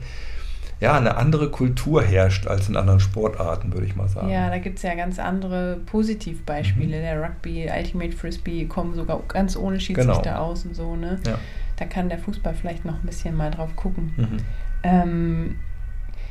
ja, 0.81 0.97
eine 0.97 1.17
andere 1.17 1.51
Kultur 1.51 2.03
herrscht 2.03 2.47
als 2.47 2.69
in 2.69 2.77
anderen 2.77 3.01
Sportarten, 3.01 3.73
würde 3.73 3.87
ich 3.87 3.97
mal 3.97 4.09
sagen. 4.09 4.29
Ja, 4.29 4.49
da 4.49 4.59
gibt 4.59 4.77
es 4.77 4.83
ja 4.83 4.95
ganz 4.95 5.19
andere 5.19 5.79
Positivbeispiele. 5.87 6.99
Mhm. 6.99 7.03
Der 7.03 7.23
Rugby, 7.23 7.69
Ultimate 7.77 8.13
Frisbee 8.13 8.65
kommen 8.67 8.95
sogar 8.95 9.21
ganz 9.27 9.57
ohne 9.57 9.81
Schiedsrichter 9.81 10.23
genau. 10.23 10.37
aus 10.37 10.65
und 10.65 10.77
so. 10.77 10.95
Ne? 10.95 11.19
Ja. 11.27 11.39
Da 11.79 11.85
kann 11.85 12.09
der 12.09 12.19
Fußball 12.19 12.55
vielleicht 12.55 12.85
noch 12.85 12.95
ein 12.95 13.07
bisschen 13.07 13.37
mal 13.37 13.51
drauf 13.51 13.77
gucken. 13.77 14.13
Mhm. 14.17 14.37
Ähm, 14.83 15.57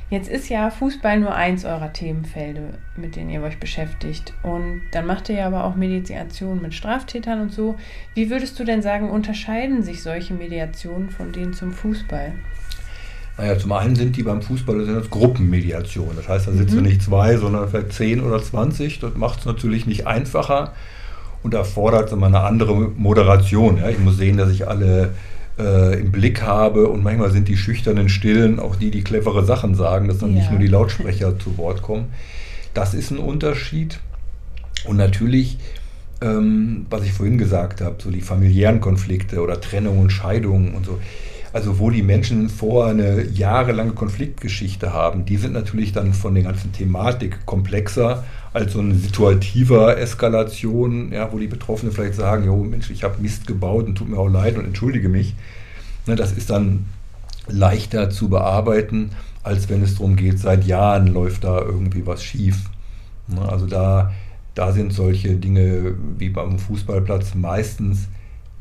jetzt 0.09 0.29
ist 0.29 0.49
ja 0.49 0.69
Fußball 0.69 1.19
nur 1.19 1.33
eins 1.33 1.63
eurer 1.63 1.93
Themenfelder, 1.93 2.61
mit 2.95 3.15
denen 3.15 3.29
ihr 3.29 3.41
euch 3.41 3.59
beschäftigt. 3.59 4.33
Und 4.43 4.81
dann 4.91 5.05
macht 5.05 5.29
ihr 5.29 5.35
ja 5.35 5.47
aber 5.47 5.63
auch 5.63 5.75
Mediation 5.75 6.61
mit 6.61 6.73
Straftätern 6.73 7.41
und 7.41 7.53
so. 7.53 7.75
Wie 8.13 8.29
würdest 8.29 8.59
du 8.59 8.65
denn 8.65 8.81
sagen, 8.81 9.09
unterscheiden 9.09 9.83
sich 9.83 10.03
solche 10.03 10.33
Mediationen 10.33 11.09
von 11.09 11.31
denen 11.31 11.53
zum 11.53 11.71
Fußball? 11.71 12.33
Naja, 13.37 13.57
zum 13.57 13.71
einen 13.71 13.95
sind 13.95 14.17
die 14.17 14.23
beim 14.23 14.41
Fußball 14.41 14.83
sind 14.83 14.95
das 14.95 15.09
Gruppenmediation. 15.09 16.09
Das 16.15 16.27
heißt, 16.27 16.47
da 16.47 16.51
sitzen 16.51 16.77
mhm. 16.77 16.83
nicht 16.83 17.03
zwei, 17.03 17.37
sondern 17.37 17.69
vielleicht 17.69 17.93
zehn 17.93 18.21
oder 18.21 18.41
zwanzig. 18.41 18.99
Das 18.99 19.13
macht 19.15 19.39
es 19.39 19.45
natürlich 19.45 19.85
nicht 19.85 20.07
einfacher 20.07 20.73
und 21.43 21.53
erfordert 21.53 22.11
immer 22.11 22.25
eine 22.25 22.39
andere 22.39 22.75
Moderation. 22.75 23.77
Ja. 23.77 23.89
Ich 23.89 23.99
muss 23.99 24.17
sehen, 24.17 24.37
dass 24.37 24.49
ich 24.49 24.67
alle 24.67 25.13
äh, 25.59 25.99
im 25.99 26.11
Blick 26.11 26.41
habe 26.41 26.87
und 26.87 27.03
manchmal 27.03 27.31
sind 27.31 27.47
die 27.47 27.57
schüchternen 27.57 28.09
Stillen 28.09 28.59
auch 28.59 28.75
die, 28.75 28.91
die 28.91 29.03
clevere 29.03 29.45
Sachen 29.45 29.75
sagen, 29.75 30.07
dass 30.07 30.19
dann 30.19 30.31
ja. 30.31 30.39
nicht 30.39 30.51
nur 30.51 30.59
die 30.59 30.67
Lautsprecher 30.67 31.37
zu 31.39 31.57
Wort 31.57 31.81
kommen. 31.81 32.05
Das 32.73 32.93
ist 32.93 33.11
ein 33.11 33.17
Unterschied. 33.17 33.99
Und 34.85 34.97
natürlich, 34.97 35.57
ähm, 36.21 36.85
was 36.89 37.03
ich 37.03 37.13
vorhin 37.13 37.37
gesagt 37.37 37.81
habe, 37.81 37.95
so 37.99 38.11
die 38.11 38.21
familiären 38.21 38.79
Konflikte 38.79 39.41
oder 39.41 39.59
Trennung 39.59 39.99
und 39.99 40.11
Scheidungen 40.11 40.73
und 40.75 40.85
so 40.85 40.99
also 41.53 41.79
wo 41.79 41.89
die 41.89 42.03
Menschen 42.03 42.49
vor 42.49 42.87
eine 42.87 43.23
jahrelange 43.23 43.93
Konfliktgeschichte 43.93 44.93
haben, 44.93 45.25
die 45.25 45.37
sind 45.37 45.53
natürlich 45.53 45.91
dann 45.91 46.13
von 46.13 46.33
der 46.33 46.43
ganzen 46.43 46.71
Thematik 46.71 47.45
komplexer 47.45 48.23
als 48.53 48.73
so 48.73 48.79
eine 48.79 48.95
situativer 48.95 49.97
Eskalation, 49.97 51.11
ja, 51.11 51.31
wo 51.31 51.37
die 51.37 51.47
Betroffenen 51.47 51.93
vielleicht 51.93 52.15
sagen, 52.15 52.45
jo 52.45 52.57
Mensch, 52.63 52.89
ich 52.89 53.03
habe 53.03 53.21
Mist 53.21 53.47
gebaut 53.47 53.85
und 53.85 53.95
tut 53.95 54.09
mir 54.09 54.17
auch 54.17 54.29
leid 54.29 54.57
und 54.57 54.65
entschuldige 54.65 55.09
mich. 55.09 55.35
Ne, 56.05 56.15
das 56.15 56.31
ist 56.31 56.49
dann 56.49 56.85
leichter 57.47 58.09
zu 58.09 58.29
bearbeiten, 58.29 59.11
als 59.43 59.69
wenn 59.69 59.81
es 59.83 59.95
darum 59.95 60.15
geht, 60.15 60.39
seit 60.39 60.65
Jahren 60.65 61.07
läuft 61.07 61.43
da 61.43 61.61
irgendwie 61.61 62.05
was 62.05 62.23
schief. 62.23 62.69
Ne, 63.27 63.41
also 63.41 63.67
da, 63.67 64.11
da 64.55 64.71
sind 64.71 64.91
solche 64.91 65.35
Dinge 65.35 65.95
wie 66.17 66.29
beim 66.29 66.59
Fußballplatz 66.59 67.35
meistens 67.35 68.07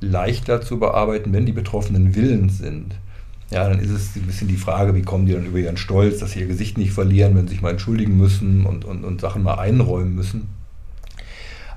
leichter 0.00 0.60
zu 0.60 0.78
bearbeiten, 0.78 1.32
wenn 1.32 1.46
die 1.46 1.52
Betroffenen 1.52 2.14
willens 2.14 2.58
sind. 2.58 2.96
Ja, 3.50 3.68
dann 3.68 3.78
ist 3.78 3.90
es 3.90 4.16
ein 4.16 4.22
bisschen 4.22 4.48
die 4.48 4.56
Frage, 4.56 4.94
wie 4.94 5.02
kommen 5.02 5.26
die 5.26 5.32
dann 5.32 5.46
über 5.46 5.58
ihren 5.58 5.76
Stolz, 5.76 6.18
dass 6.18 6.32
sie 6.32 6.40
ihr 6.40 6.46
Gesicht 6.46 6.78
nicht 6.78 6.92
verlieren, 6.92 7.36
wenn 7.36 7.46
sie 7.46 7.54
sich 7.54 7.62
mal 7.62 7.70
entschuldigen 7.70 8.16
müssen 8.16 8.66
und, 8.66 8.84
und, 8.84 9.04
und 9.04 9.20
Sachen 9.20 9.42
mal 9.42 9.54
einräumen 9.54 10.14
müssen. 10.14 10.48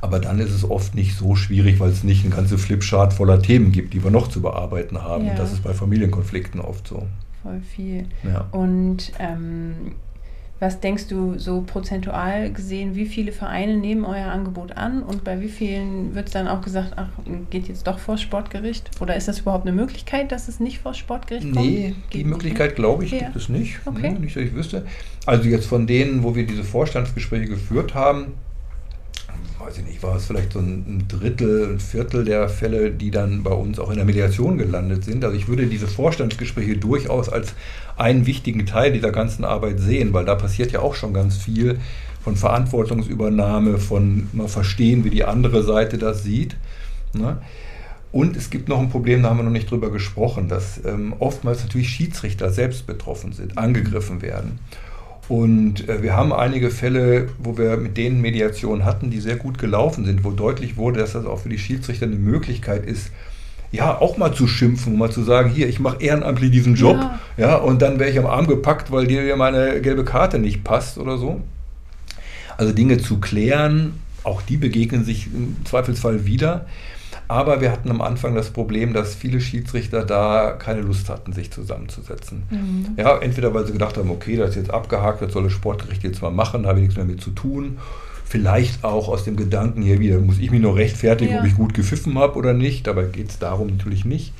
Aber 0.01 0.19
dann 0.19 0.39
ist 0.39 0.51
es 0.51 0.67
oft 0.67 0.95
nicht 0.95 1.15
so 1.15 1.35
schwierig, 1.35 1.79
weil 1.79 1.91
es 1.91 2.03
nicht 2.03 2.25
eine 2.25 2.33
ganze 2.33 2.57
Flipchart 2.57 3.13
voller 3.13 3.41
Themen 3.41 3.71
gibt, 3.71 3.93
die 3.93 4.03
wir 4.03 4.11
noch 4.11 4.29
zu 4.29 4.41
bearbeiten 4.41 5.03
haben. 5.03 5.25
Ja. 5.25 5.35
Das 5.35 5.51
ist 5.51 5.61
bei 5.61 5.73
Familienkonflikten 5.73 6.61
oft 6.61 6.87
so. 6.87 7.05
Voll 7.43 7.61
viel. 7.61 8.05
Ja. 8.23 8.47
Und 8.51 9.11
ähm, 9.19 9.93
was 10.59 10.81
denkst 10.81 11.07
du 11.07 11.39
so 11.39 11.61
prozentual 11.61 12.51
gesehen, 12.51 12.95
wie 12.95 13.05
viele 13.05 13.31
Vereine 13.31 13.77
nehmen 13.77 14.03
euer 14.03 14.27
Angebot 14.27 14.75
an 14.75 15.03
und 15.03 15.23
bei 15.23 15.39
wie 15.39 15.47
vielen 15.47 16.15
wird 16.15 16.27
es 16.27 16.33
dann 16.33 16.47
auch 16.47 16.61
gesagt, 16.61 16.93
ach, 16.97 17.07
geht 17.49 17.69
jetzt 17.69 17.87
doch 17.87 17.97
vor 17.97 18.17
Sportgericht? 18.17 18.91
Oder 18.99 19.15
ist 19.15 19.27
das 19.27 19.39
überhaupt 19.39 19.65
eine 19.65 19.75
Möglichkeit, 19.75 20.31
dass 20.31 20.49
es 20.49 20.59
nicht 20.59 20.79
vor 20.79 20.93
Sportgericht 20.93 21.53
kommt? 21.53 21.65
Nee, 21.65 21.95
die 22.11 22.25
Möglichkeit, 22.25 22.75
glaube 22.75 23.05
ich, 23.05 23.11
ja. 23.11 23.19
gibt 23.19 23.35
es 23.37 23.47
nicht. 23.47 23.79
Okay. 23.85 24.11
Nee, 24.11 24.19
nicht, 24.19 24.35
dass 24.35 24.43
ich 24.43 24.53
wüsste. 24.53 24.85
Also 25.25 25.47
jetzt 25.47 25.65
von 25.65 25.87
denen, 25.87 26.23
wo 26.23 26.35
wir 26.35 26.45
diese 26.45 26.63
Vorstandsgespräche 26.63 27.47
geführt 27.47 27.95
haben, 27.95 28.33
weiß 29.59 29.77
ich 29.79 29.85
nicht, 29.85 30.01
war 30.03 30.15
es 30.15 30.25
vielleicht 30.25 30.53
so 30.53 30.59
ein 30.59 31.05
Drittel, 31.07 31.73
ein 31.73 31.79
Viertel 31.79 32.23
der 32.23 32.47
Fälle, 32.49 32.91
die 32.91 33.11
dann 33.11 33.43
bei 33.43 33.51
uns 33.51 33.77
auch 33.77 33.89
in 33.89 33.97
der 33.97 34.05
Mediation 34.05 34.57
gelandet 34.57 35.03
sind. 35.03 35.23
Also 35.25 35.35
ich 35.35 35.47
würde 35.47 35.67
diese 35.67 35.87
Vorstandsgespräche 35.87 36.77
durchaus 36.77 37.29
als 37.29 37.53
einen 37.97 38.25
wichtigen 38.25 38.65
Teil 38.65 38.93
dieser 38.93 39.11
ganzen 39.11 39.43
Arbeit 39.43 39.79
sehen, 39.79 40.13
weil 40.13 40.25
da 40.25 40.35
passiert 40.35 40.71
ja 40.71 40.79
auch 40.79 40.95
schon 40.95 41.13
ganz 41.13 41.37
viel 41.37 41.79
von 42.23 42.35
Verantwortungsübernahme, 42.35 43.77
von 43.77 44.29
mal 44.33 44.47
verstehen, 44.47 45.03
wie 45.03 45.09
die 45.09 45.25
andere 45.25 45.63
Seite 45.63 45.97
das 45.97 46.23
sieht. 46.23 46.55
Ne? 47.13 47.37
Und 48.11 48.35
es 48.35 48.49
gibt 48.49 48.69
noch 48.69 48.79
ein 48.79 48.89
Problem, 48.89 49.21
da 49.21 49.29
haben 49.29 49.37
wir 49.37 49.43
noch 49.43 49.51
nicht 49.51 49.69
drüber 49.69 49.91
gesprochen, 49.91 50.47
dass 50.47 50.83
ähm, 50.83 51.13
oftmals 51.19 51.63
natürlich 51.63 51.89
Schiedsrichter 51.89 52.49
selbst 52.49 52.87
betroffen 52.87 53.33
sind, 53.33 53.57
angegriffen 53.57 54.21
werden. 54.21 54.59
Und 55.29 55.87
äh, 55.87 56.01
wir 56.01 56.17
haben 56.17 56.33
einige 56.33 56.71
Fälle, 56.71 57.29
wo 57.37 57.57
wir 57.57 57.77
mit 57.77 57.97
denen 57.97 58.19
Mediation 58.19 58.83
hatten, 58.83 59.11
die 59.11 59.19
sehr 59.19 59.35
gut 59.35 59.59
gelaufen 59.59 60.03
sind, 60.03 60.23
wo 60.23 60.31
deutlich 60.31 60.75
wurde, 60.75 60.99
dass 60.99 61.13
das 61.13 61.25
auch 61.25 61.39
für 61.39 61.49
die 61.49 61.59
Schiedsrichter 61.59 62.07
eine 62.07 62.15
Möglichkeit 62.15 62.85
ist, 62.85 63.11
ja, 63.71 64.01
auch 64.01 64.17
mal 64.17 64.33
zu 64.33 64.47
schimpfen, 64.47 64.97
mal 64.97 65.11
zu 65.11 65.21
sagen, 65.21 65.51
hier, 65.51 65.69
ich 65.69 65.79
mache 65.79 66.01
ehrenamtlich 66.01 66.49
diesen 66.49 66.73
Job, 66.73 66.97
ja, 66.97 67.19
ja 67.37 67.55
und 67.57 67.83
dann 67.83 67.99
wäre 67.99 68.09
ich 68.09 68.17
am 68.17 68.25
Arm 68.25 68.47
gepackt, 68.47 68.91
weil 68.91 69.05
dir 69.05 69.35
meine 69.35 69.79
gelbe 69.81 70.03
Karte 70.03 70.39
nicht 70.39 70.63
passt 70.63 70.97
oder 70.97 71.19
so. 71.19 71.39
Also 72.57 72.73
Dinge 72.73 72.97
zu 72.97 73.19
klären, 73.19 73.93
auch 74.23 74.41
die 74.41 74.57
begegnen 74.57 75.05
sich 75.05 75.27
im 75.27 75.57
Zweifelsfall 75.65 76.25
wieder. 76.25 76.65
Aber 77.29 77.61
wir 77.61 77.71
hatten 77.71 77.91
am 77.91 78.01
Anfang 78.01 78.33
das 78.33 78.49
Problem, 78.49 78.91
dass 78.91 79.13
viele 79.13 79.39
Schiedsrichter 79.39 80.03
da 80.03 80.55
keine 80.57 80.81
Lust 80.81 81.09
hatten, 81.09 81.31
sich 81.31 81.51
zusammenzusetzen. 81.51 82.41
Mhm. 82.49 82.87
Ja, 82.97 83.19
entweder 83.19 83.53
weil 83.53 83.67
sie 83.67 83.71
gedacht 83.71 83.97
haben, 83.97 84.09
okay, 84.09 84.35
das 84.35 84.49
ist 84.49 84.55
jetzt 84.55 84.71
abgehakt, 84.71 85.21
das 85.21 85.33
soll 85.33 85.43
das 85.43 85.53
Sportgericht 85.53 86.03
jetzt 86.03 86.23
mal 86.23 86.31
machen, 86.31 86.63
da 86.63 86.69
habe 86.69 86.79
ich 86.79 86.85
nichts 86.85 86.97
mehr 86.97 87.05
mit 87.05 87.21
zu 87.21 87.29
tun. 87.29 87.77
Vielleicht 88.25 88.83
auch 88.83 89.09
aus 89.09 89.25
dem 89.25 89.35
Gedanken 89.35 89.83
hier 89.83 89.99
wieder, 89.99 90.17
muss 90.17 90.39
ich 90.39 90.49
mich 90.49 90.59
noch 90.59 90.75
rechtfertigen, 90.75 91.33
ja. 91.33 91.39
ob 91.39 91.45
ich 91.45 91.55
gut 91.55 91.75
gepfiffen 91.75 92.17
habe 92.17 92.35
oder 92.35 92.53
nicht. 92.53 92.87
Dabei 92.87 93.03
geht 93.03 93.29
es 93.29 93.37
darum 93.37 93.67
natürlich 93.67 94.05
nicht. 94.05 94.33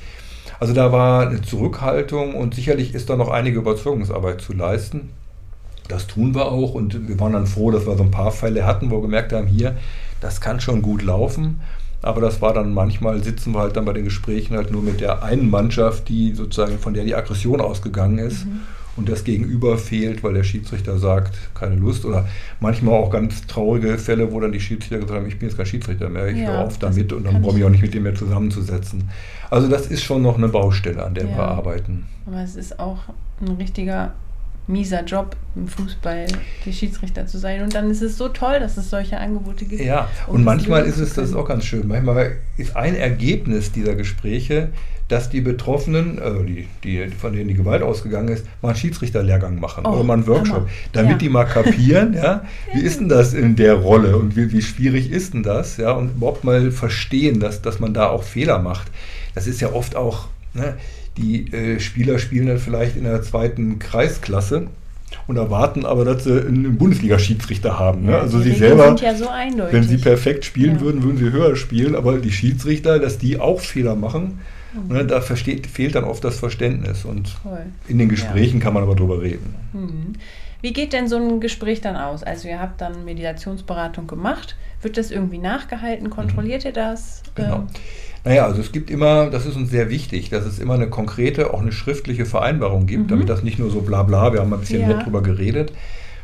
Also 0.58 0.74
da 0.74 0.90
war 0.90 1.28
eine 1.28 1.42
Zurückhaltung 1.42 2.34
und 2.34 2.56
sicherlich 2.56 2.92
ist 2.94 3.08
da 3.08 3.14
noch 3.14 3.28
einige 3.28 3.60
Überzeugungsarbeit 3.60 4.40
zu 4.40 4.52
leisten. 4.52 5.10
Das 5.86 6.08
tun 6.08 6.34
wir 6.34 6.50
auch 6.50 6.74
und 6.74 7.08
wir 7.08 7.20
waren 7.20 7.34
dann 7.34 7.46
froh, 7.46 7.70
dass 7.70 7.86
wir 7.86 7.96
so 7.96 8.02
ein 8.02 8.10
paar 8.10 8.32
Fälle 8.32 8.66
hatten, 8.66 8.90
wo 8.90 8.96
wir 8.96 9.02
gemerkt 9.02 9.32
haben, 9.32 9.46
hier, 9.46 9.76
das 10.20 10.40
kann 10.40 10.58
schon 10.60 10.82
gut 10.82 11.02
laufen. 11.02 11.60
Aber 12.02 12.20
das 12.20 12.40
war 12.40 12.54
dann 12.54 12.72
manchmal, 12.72 13.22
sitzen 13.22 13.52
wir 13.52 13.60
halt 13.60 13.76
dann 13.76 13.84
bei 13.84 13.92
den 13.92 14.04
Gesprächen 14.04 14.56
halt 14.56 14.70
nur 14.70 14.82
mit 14.82 15.00
der 15.00 15.22
einen 15.22 15.50
Mannschaft, 15.50 16.08
die 16.08 16.32
sozusagen 16.34 16.78
von 16.78 16.94
der 16.94 17.04
die 17.04 17.14
Aggression 17.14 17.60
ausgegangen 17.60 18.18
ist. 18.18 18.46
Mhm. 18.46 18.60
Und 18.96 19.08
das 19.08 19.24
Gegenüber 19.24 19.78
fehlt, 19.78 20.22
weil 20.24 20.34
der 20.34 20.42
Schiedsrichter 20.42 20.98
sagt, 20.98 21.38
keine 21.54 21.76
Lust. 21.76 22.04
Oder 22.04 22.26
manchmal 22.58 22.94
auch 22.94 23.10
ganz 23.10 23.46
traurige 23.46 23.96
Fälle, 23.98 24.32
wo 24.32 24.40
dann 24.40 24.52
die 24.52 24.60
Schiedsrichter 24.60 24.98
gesagt 24.98 25.18
haben, 25.18 25.28
ich 25.28 25.38
bin 25.38 25.48
jetzt 25.48 25.56
kein 25.56 25.66
Schiedsrichter 25.66 26.08
mehr, 26.08 26.28
ich 26.28 26.38
ja, 26.38 26.48
höre 26.48 26.66
auf 26.66 26.78
damit 26.78 27.12
und 27.12 27.24
dann 27.24 27.40
brauche 27.40 27.52
ich 27.52 27.56
mich 27.58 27.64
auch 27.64 27.70
nicht 27.70 27.82
mit 27.82 27.94
dem 27.94 28.02
mehr 28.02 28.14
zusammenzusetzen. 28.14 29.08
Also 29.48 29.68
das 29.68 29.86
ist 29.86 30.02
schon 30.02 30.22
noch 30.22 30.36
eine 30.36 30.48
Baustelle, 30.48 31.04
an 31.04 31.14
der 31.14 31.26
ja. 31.26 31.36
wir 31.36 31.44
arbeiten. 31.44 32.06
Aber 32.26 32.42
es 32.42 32.56
ist 32.56 32.78
auch 32.78 32.98
ein 33.40 33.56
richtiger 33.56 34.12
mieser 34.66 35.04
Job 35.04 35.36
im 35.56 35.68
Fußball, 35.68 36.26
die 36.64 36.72
Schiedsrichter 36.72 37.26
zu 37.26 37.38
sein. 37.38 37.62
Und 37.62 37.74
dann 37.74 37.90
ist 37.90 38.02
es 38.02 38.16
so 38.16 38.28
toll, 38.28 38.60
dass 38.60 38.76
es 38.76 38.90
solche 38.90 39.18
Angebote 39.18 39.64
gibt. 39.64 39.82
Ja, 39.82 40.08
um 40.26 40.36
und 40.36 40.44
manchmal 40.44 40.84
ist 40.84 40.98
es, 40.98 41.14
das 41.14 41.30
ist 41.30 41.34
auch 41.34 41.48
ganz 41.48 41.64
schön, 41.64 41.88
manchmal 41.88 42.36
ist 42.56 42.76
ein 42.76 42.94
Ergebnis 42.94 43.72
dieser 43.72 43.94
Gespräche, 43.94 44.70
dass 45.10 45.28
die 45.28 45.40
Betroffenen, 45.40 46.20
also 46.20 46.44
die, 46.44 46.68
die, 46.84 47.08
von 47.08 47.32
denen 47.32 47.48
die 47.48 47.54
Gewalt 47.54 47.82
ausgegangen 47.82 48.28
ist, 48.28 48.46
mal 48.62 48.68
einen 48.68 48.78
Schiedsrichterlehrgang 48.78 49.58
machen 49.58 49.84
oh, 49.84 49.90
oder 49.90 50.04
mal 50.04 50.14
einen 50.14 50.26
Workshop, 50.28 50.56
Hammer. 50.56 50.68
damit 50.92 51.12
ja. 51.12 51.18
die 51.18 51.28
mal 51.28 51.44
kapieren, 51.44 52.14
ja, 52.14 52.44
wie 52.72 52.80
ist 52.80 53.00
denn 53.00 53.08
das 53.08 53.34
in 53.34 53.56
der 53.56 53.74
Rolle 53.74 54.16
und 54.16 54.36
wie, 54.36 54.52
wie 54.52 54.62
schwierig 54.62 55.10
ist 55.10 55.34
denn 55.34 55.42
das, 55.42 55.78
ja, 55.78 55.90
und 55.90 56.16
überhaupt 56.16 56.44
mal 56.44 56.70
verstehen, 56.70 57.40
dass, 57.40 57.60
dass 57.60 57.80
man 57.80 57.92
da 57.92 58.08
auch 58.08 58.22
Fehler 58.22 58.60
macht. 58.60 58.86
Das 59.34 59.48
ist 59.48 59.60
ja 59.60 59.72
oft 59.72 59.96
auch, 59.96 60.28
ne, 60.54 60.74
die 61.16 61.52
äh, 61.52 61.80
Spieler 61.80 62.18
spielen 62.18 62.46
dann 62.46 62.58
vielleicht 62.58 62.96
in 62.96 63.04
der 63.04 63.22
zweiten 63.22 63.78
Kreisklasse 63.78 64.68
und 65.26 65.36
erwarten 65.36 65.84
aber, 65.84 66.04
dass 66.04 66.24
sie 66.24 66.40
einen 66.40 66.76
Bundesliga-Schiedsrichter 66.78 67.78
haben. 67.78 68.04
Ne? 68.04 68.12
Ja, 68.12 68.20
also 68.20 68.40
sie 68.40 68.52
selber, 68.52 68.94
ja 69.00 69.14
so 69.14 69.26
wenn 69.70 69.82
sie 69.82 69.98
perfekt 69.98 70.44
spielen 70.44 70.76
ja. 70.76 70.80
würden, 70.80 71.02
würden 71.02 71.18
sie 71.18 71.30
höher 71.30 71.56
spielen, 71.56 71.94
aber 71.94 72.18
die 72.18 72.32
Schiedsrichter, 72.32 72.98
dass 72.98 73.18
die 73.18 73.38
auch 73.38 73.60
Fehler 73.60 73.96
machen, 73.96 74.40
mhm. 74.72 74.94
ne, 74.94 75.04
da 75.04 75.20
versteht, 75.20 75.66
fehlt 75.66 75.94
dann 75.94 76.04
oft 76.04 76.24
das 76.24 76.38
Verständnis 76.38 77.04
und 77.04 77.36
Toll. 77.42 77.66
in 77.88 77.98
den 77.98 78.08
Gesprächen 78.08 78.60
kann 78.60 78.74
man 78.74 78.82
aber 78.82 78.94
drüber 78.94 79.20
reden. 79.20 79.54
Mhm. 79.72 80.12
Wie 80.62 80.72
geht 80.72 80.92
denn 80.92 81.08
so 81.08 81.16
ein 81.16 81.40
Gespräch 81.40 81.80
dann 81.80 81.96
aus? 81.96 82.22
Also 82.22 82.48
ihr 82.48 82.60
habt 82.60 82.80
dann 82.80 83.04
Mediationsberatung 83.04 84.06
gemacht. 84.06 84.56
Wird 84.82 84.98
das 84.98 85.10
irgendwie 85.10 85.38
nachgehalten? 85.38 86.10
Kontrolliert 86.10 86.64
mhm. 86.64 86.68
ihr 86.68 86.72
das? 86.72 87.22
Genau. 87.34 87.56
Ähm, 87.56 87.66
naja, 88.24 88.44
also 88.44 88.60
es 88.60 88.72
gibt 88.72 88.90
immer, 88.90 89.30
das 89.30 89.46
ist 89.46 89.56
uns 89.56 89.70
sehr 89.70 89.88
wichtig, 89.88 90.28
dass 90.28 90.44
es 90.44 90.58
immer 90.58 90.74
eine 90.74 90.88
konkrete, 90.88 91.54
auch 91.54 91.60
eine 91.60 91.72
schriftliche 91.72 92.26
Vereinbarung 92.26 92.86
gibt, 92.86 93.04
mhm. 93.04 93.08
damit 93.08 93.28
das 93.28 93.42
nicht 93.42 93.58
nur 93.58 93.70
so 93.70 93.80
bla 93.80 94.02
bla, 94.02 94.32
wir 94.32 94.40
haben 94.40 94.52
ein 94.52 94.60
bisschen 94.60 94.82
ja. 94.82 94.88
nett 94.88 95.06
drüber 95.06 95.22
geredet, 95.22 95.72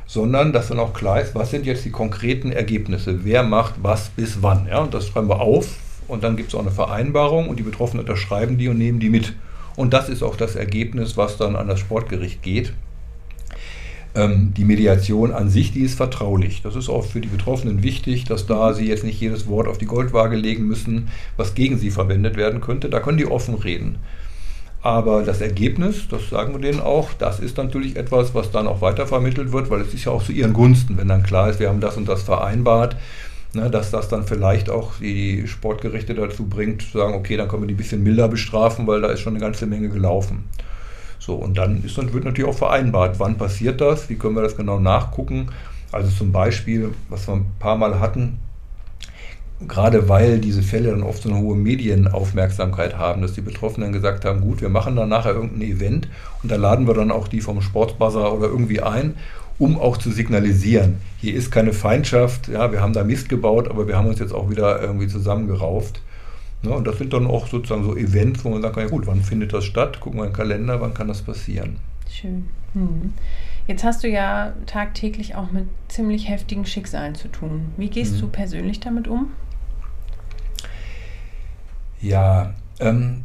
sondern 0.07 0.53
dass 0.53 0.69
dann 0.69 0.79
auch 0.79 0.93
klar 0.93 1.21
ist, 1.21 1.35
was 1.35 1.51
sind 1.51 1.67
jetzt 1.67 1.85
die 1.85 1.91
konkreten 1.91 2.53
Ergebnisse, 2.53 3.25
wer 3.25 3.43
macht 3.43 3.75
was 3.83 4.11
bis 4.11 4.43
wann. 4.43 4.67
Ja? 4.67 4.81
Und 4.81 4.95
das 4.95 5.09
schreiben 5.09 5.29
wir 5.29 5.41
auf 5.41 5.77
und 6.07 6.23
dann 6.23 6.37
gibt 6.37 6.51
es 6.51 6.55
auch 6.55 6.61
eine 6.61 6.71
Vereinbarung 6.71 7.49
und 7.49 7.59
die 7.59 7.65
Betroffenen 7.65 8.05
unterschreiben 8.05 8.59
die 8.59 8.69
und 8.69 8.79
nehmen 8.79 9.01
die 9.01 9.11
mit. 9.11 9.35
Und 9.75 9.93
das 9.93 10.09
ist 10.09 10.23
auch 10.23 10.37
das 10.37 10.57
Ergebnis, 10.57 11.17
was 11.17 11.37
dann 11.37 11.57
an 11.57 11.69
das 11.69 11.81
Sportgericht 11.81 12.43
geht. 12.43 12.73
Ähm, 14.17 14.55
die 14.57 14.65
Mediation 14.65 15.31
an 15.31 15.51
sich, 15.51 15.73
die 15.73 15.83
ist 15.83 15.97
vertraulich. 15.97 16.63
Das 16.63 16.75
ist 16.75 16.89
auch 16.89 17.05
für 17.05 17.21
die 17.21 17.29
Betroffenen 17.29 17.83
wichtig, 17.83 18.25
dass 18.25 18.47
da 18.47 18.73
sie 18.73 18.89
jetzt 18.89 19.05
nicht 19.05 19.21
jedes 19.21 19.47
Wort 19.47 19.69
auf 19.69 19.77
die 19.77 19.85
Goldwaage 19.85 20.37
legen 20.37 20.67
müssen, 20.67 21.09
was 21.37 21.55
gegen 21.55 21.77
sie 21.77 21.91
verwendet 21.91 22.37
werden 22.37 22.63
könnte. 22.63 22.89
Da 22.89 23.01
können 23.01 23.19
die 23.19 23.27
offen 23.27 23.55
reden. 23.55 23.99
Aber 24.81 25.23
das 25.23 25.41
Ergebnis, 25.41 26.09
das 26.09 26.31
sagen 26.31 26.55
wir 26.55 26.61
denen 26.61 26.81
auch, 26.81 27.13
das 27.13 27.41
ist 27.41 27.59
natürlich 27.59 27.97
etwas, 27.97 28.35
was 28.35 28.51
dann 28.53 28.67
auch 28.67 28.81
weitervermittelt 28.81 29.53
wird, 29.53 29.69
weil 29.69 29.81
es 29.83 29.93
ist 29.93 30.05
ja 30.05 30.13
auch 30.13 30.23
zu 30.23 30.33
ihren 30.33 30.53
Gunsten, 30.53 30.97
wenn 30.97 31.09
dann 31.09 31.23
klar 31.23 31.51
ist, 31.51 31.61
wir 31.61 31.69
haben 31.69 31.81
das 31.81 31.97
und 31.97 32.09
das 32.09 32.23
vereinbart, 32.23 32.97
ne, 33.53 33.69
dass 33.69 33.91
das 33.91 34.09
dann 34.09 34.27
vielleicht 34.27 34.71
auch 34.71 34.93
die 35.01 35.47
Sportgerichte 35.47 36.15
dazu 36.15 36.47
bringt, 36.47 36.83
zu 36.83 36.99
sagen, 36.99 37.15
okay, 37.15 37.37
dann 37.37 37.49
können 37.49 37.65
wir 37.65 37.67
die 37.67 37.75
ein 37.75 37.79
bisschen 37.79 38.03
milder 38.03 38.29
bestrafen, 38.29 38.87
weil 38.87 39.01
da 39.01 39.09
ist 39.09 39.21
schon 39.21 39.35
eine 39.35 39.41
ganze 39.41 39.67
Menge 39.67 39.89
gelaufen. 39.89 40.45
So, 41.27 41.35
und 41.35 41.59
dann 41.59 41.83
ist, 41.83 41.97
wird 41.97 42.25
natürlich 42.25 42.49
auch 42.49 42.57
vereinbart, 42.57 43.19
wann 43.19 43.37
passiert 43.37 43.81
das, 43.81 44.09
wie 44.09 44.15
können 44.15 44.37
wir 44.37 44.43
das 44.43 44.57
genau 44.57 44.79
nachgucken. 44.79 45.49
Also 45.91 46.09
zum 46.09 46.31
Beispiel, 46.31 46.95
was 47.09 47.27
wir 47.27 47.35
ein 47.35 47.47
paar 47.59 47.77
Mal 47.77 47.99
hatten, 47.99 48.39
gerade 49.67 50.09
weil 50.09 50.39
diese 50.39 50.63
Fälle 50.63 50.91
dann 50.91 51.03
oft 51.03 51.25
so 51.25 51.29
eine 51.29 51.41
hohe 51.41 51.57
Medienaufmerksamkeit 51.57 52.97
haben, 52.97 53.23
dass 53.23 53.33
die 53.33 53.41
Betroffenen 53.41 53.93
gesagt 53.93 54.25
haben, 54.25 54.41
gut, 54.41 54.61
wir 54.61 54.69
machen 54.69 54.95
dann 54.95 55.09
nachher 55.09 55.33
irgendein 55.33 55.63
Event 55.63 56.09
und 56.45 56.53
da 56.53 56.55
laden 56.55 56.87
wir 56.87 56.95
dann 56.95 57.11
auch 57.11 57.27
die 57.27 57.41
vom 57.41 57.61
Sportsbuzzer 57.61 58.33
oder 58.33 58.47
irgendwie 58.47 58.81
ein, 58.81 59.17
um 59.59 59.81
auch 59.81 59.97
zu 59.97 60.13
signalisieren, 60.13 60.99
hier 61.19 61.35
ist 61.35 61.51
keine 61.51 61.73
Feindschaft, 61.73 62.47
ja, 62.47 62.71
wir 62.71 62.81
haben 62.81 62.93
da 62.93 63.03
Mist 63.03 63.29
gebaut, 63.29 63.69
aber 63.69 63.89
wir 63.89 63.97
haben 63.97 64.07
uns 64.07 64.21
jetzt 64.21 64.33
auch 64.33 64.49
wieder 64.49 64.81
irgendwie 64.81 65.09
zusammengerauft. 65.09 66.03
Ne, 66.63 66.71
und 66.71 66.87
das 66.87 66.99
sind 66.99 67.13
dann 67.13 67.27
auch 67.27 67.47
sozusagen 67.47 67.85
so 67.85 67.97
Events, 67.97 68.45
wo 68.45 68.51
man 68.51 68.63
sagt, 68.63 68.77
ja 68.77 68.87
gut, 68.87 69.07
wann 69.07 69.23
findet 69.23 69.53
das 69.53 69.65
statt? 69.65 70.01
Gucken 70.01 70.21
wir 70.21 70.25
in 70.25 70.31
den 70.31 70.37
Kalender, 70.37 70.81
wann 70.81 70.95
kann 70.95 71.09
das 71.09 71.23
passieren? 71.23 71.77
Schön. 72.11 72.49
Hm. 72.73 73.13
Jetzt 73.67 73.85
hast 73.85 74.05
du 74.05 74.09
ja 74.09 74.55
tagtäglich 74.67 75.35
auch 75.35 75.51
mit 75.51 75.65
ziemlich 75.89 76.29
heftigen 76.29 76.65
Schicksalen 76.65 77.15
zu 77.15 77.29
tun. 77.29 77.73
Wie 77.77 77.91
gehst 77.91 78.15
hm. 78.15 78.21
du 78.21 78.29
persönlich 78.29 78.81
damit 78.81 79.09
um? 79.09 79.33
Ja, 82.01 82.55
ähm, 82.79 83.23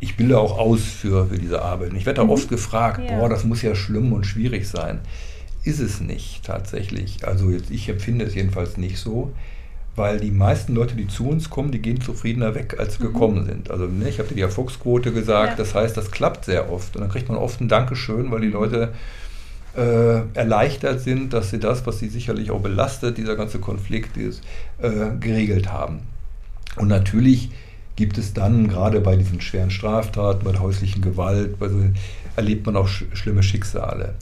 ich 0.00 0.16
bilde 0.16 0.38
auch 0.38 0.58
aus 0.58 0.82
für, 0.82 1.26
für 1.26 1.38
diese 1.38 1.62
Arbeit. 1.62 1.92
Ich 1.92 2.06
werde 2.06 2.18
da 2.18 2.24
mhm. 2.24 2.30
oft 2.30 2.48
gefragt, 2.48 3.02
ja. 3.08 3.18
boah, 3.18 3.28
das 3.28 3.44
muss 3.44 3.62
ja 3.62 3.74
schlimm 3.74 4.12
und 4.12 4.24
schwierig 4.24 4.66
sein. 4.66 5.00
Ist 5.62 5.80
es 5.80 6.00
nicht 6.00 6.44
tatsächlich. 6.44 7.26
Also 7.26 7.50
jetzt, 7.50 7.70
ich 7.70 7.88
empfinde 7.88 8.24
es 8.24 8.34
jedenfalls 8.34 8.78
nicht 8.78 8.98
so 8.98 9.32
weil 9.96 10.20
die 10.20 10.30
meisten 10.30 10.74
Leute, 10.74 10.94
die 10.94 11.08
zu 11.08 11.28
uns 11.28 11.50
kommen, 11.50 11.72
die 11.72 11.80
gehen 11.80 12.00
zufriedener 12.00 12.54
weg, 12.54 12.76
als 12.78 12.96
sie 12.96 13.02
mhm. 13.02 13.12
gekommen 13.12 13.46
sind. 13.46 13.70
Also 13.70 13.86
ne, 13.86 14.08
ich 14.08 14.18
habe 14.18 14.28
dir 14.28 14.36
die 14.36 14.40
Erfolgsquote 14.42 15.12
gesagt, 15.12 15.50
ja. 15.50 15.56
das 15.56 15.74
heißt, 15.74 15.96
das 15.96 16.10
klappt 16.10 16.44
sehr 16.44 16.72
oft. 16.72 16.96
Und 16.96 17.02
dann 17.02 17.10
kriegt 17.10 17.28
man 17.28 17.38
oft 17.38 17.60
ein 17.60 17.68
Dankeschön, 17.68 18.30
weil 18.30 18.40
die 18.40 18.48
Leute 18.48 18.92
äh, 19.76 20.22
erleichtert 20.34 21.00
sind, 21.00 21.32
dass 21.32 21.50
sie 21.50 21.58
das, 21.58 21.86
was 21.86 21.98
sie 21.98 22.08
sicherlich 22.08 22.50
auch 22.50 22.60
belastet, 22.60 23.18
dieser 23.18 23.36
ganze 23.36 23.58
Konflikt 23.58 24.16
ist, 24.16 24.42
äh, 24.80 25.16
geregelt 25.18 25.72
haben. 25.72 26.00
Und 26.76 26.88
natürlich 26.88 27.50
gibt 27.96 28.16
es 28.18 28.32
dann 28.32 28.68
gerade 28.68 29.00
bei 29.00 29.16
diesen 29.16 29.40
schweren 29.40 29.70
Straftaten, 29.70 30.44
bei 30.44 30.52
der 30.52 30.62
häuslichen 30.62 31.02
Gewalt, 31.02 31.56
so, 31.60 31.82
erlebt 32.36 32.64
man 32.66 32.76
auch 32.76 32.88
sch 32.88 33.04
schlimme 33.12 33.42
Schicksale. 33.42 34.14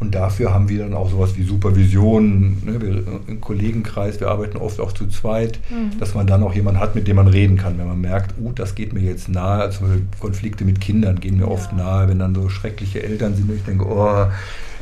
Und 0.00 0.14
dafür 0.14 0.52
haben 0.52 0.68
wir 0.68 0.80
dann 0.80 0.94
auch 0.94 1.10
sowas 1.10 1.36
wie 1.36 1.44
Supervision, 1.44 2.62
ne, 2.64 2.80
wir, 2.80 3.04
im 3.26 3.40
Kollegenkreis, 3.40 4.20
wir 4.20 4.28
arbeiten 4.28 4.56
oft 4.56 4.80
auch 4.80 4.92
zu 4.92 5.06
zweit, 5.06 5.60
mhm. 5.70 5.98
dass 5.98 6.14
man 6.14 6.26
dann 6.26 6.42
auch 6.42 6.54
jemanden 6.54 6.80
hat, 6.80 6.94
mit 6.94 7.06
dem 7.06 7.16
man 7.16 7.28
reden 7.28 7.56
kann, 7.56 7.78
wenn 7.78 7.86
man 7.86 8.00
merkt, 8.00 8.34
oh, 8.42 8.50
das 8.52 8.74
geht 8.74 8.92
mir 8.92 9.00
jetzt 9.00 9.28
nahe. 9.28 9.62
Also 9.62 9.84
Konflikte 10.18 10.64
mit 10.64 10.80
Kindern 10.80 11.20
gehen 11.20 11.38
mir 11.38 11.48
oft 11.48 11.72
nahe, 11.72 12.08
wenn 12.08 12.18
dann 12.18 12.34
so 12.34 12.48
schreckliche 12.48 13.02
Eltern 13.02 13.34
sind 13.34 13.48
und 13.48 13.56
ich 13.56 13.64
denke, 13.64 13.86
oh, 13.86 14.26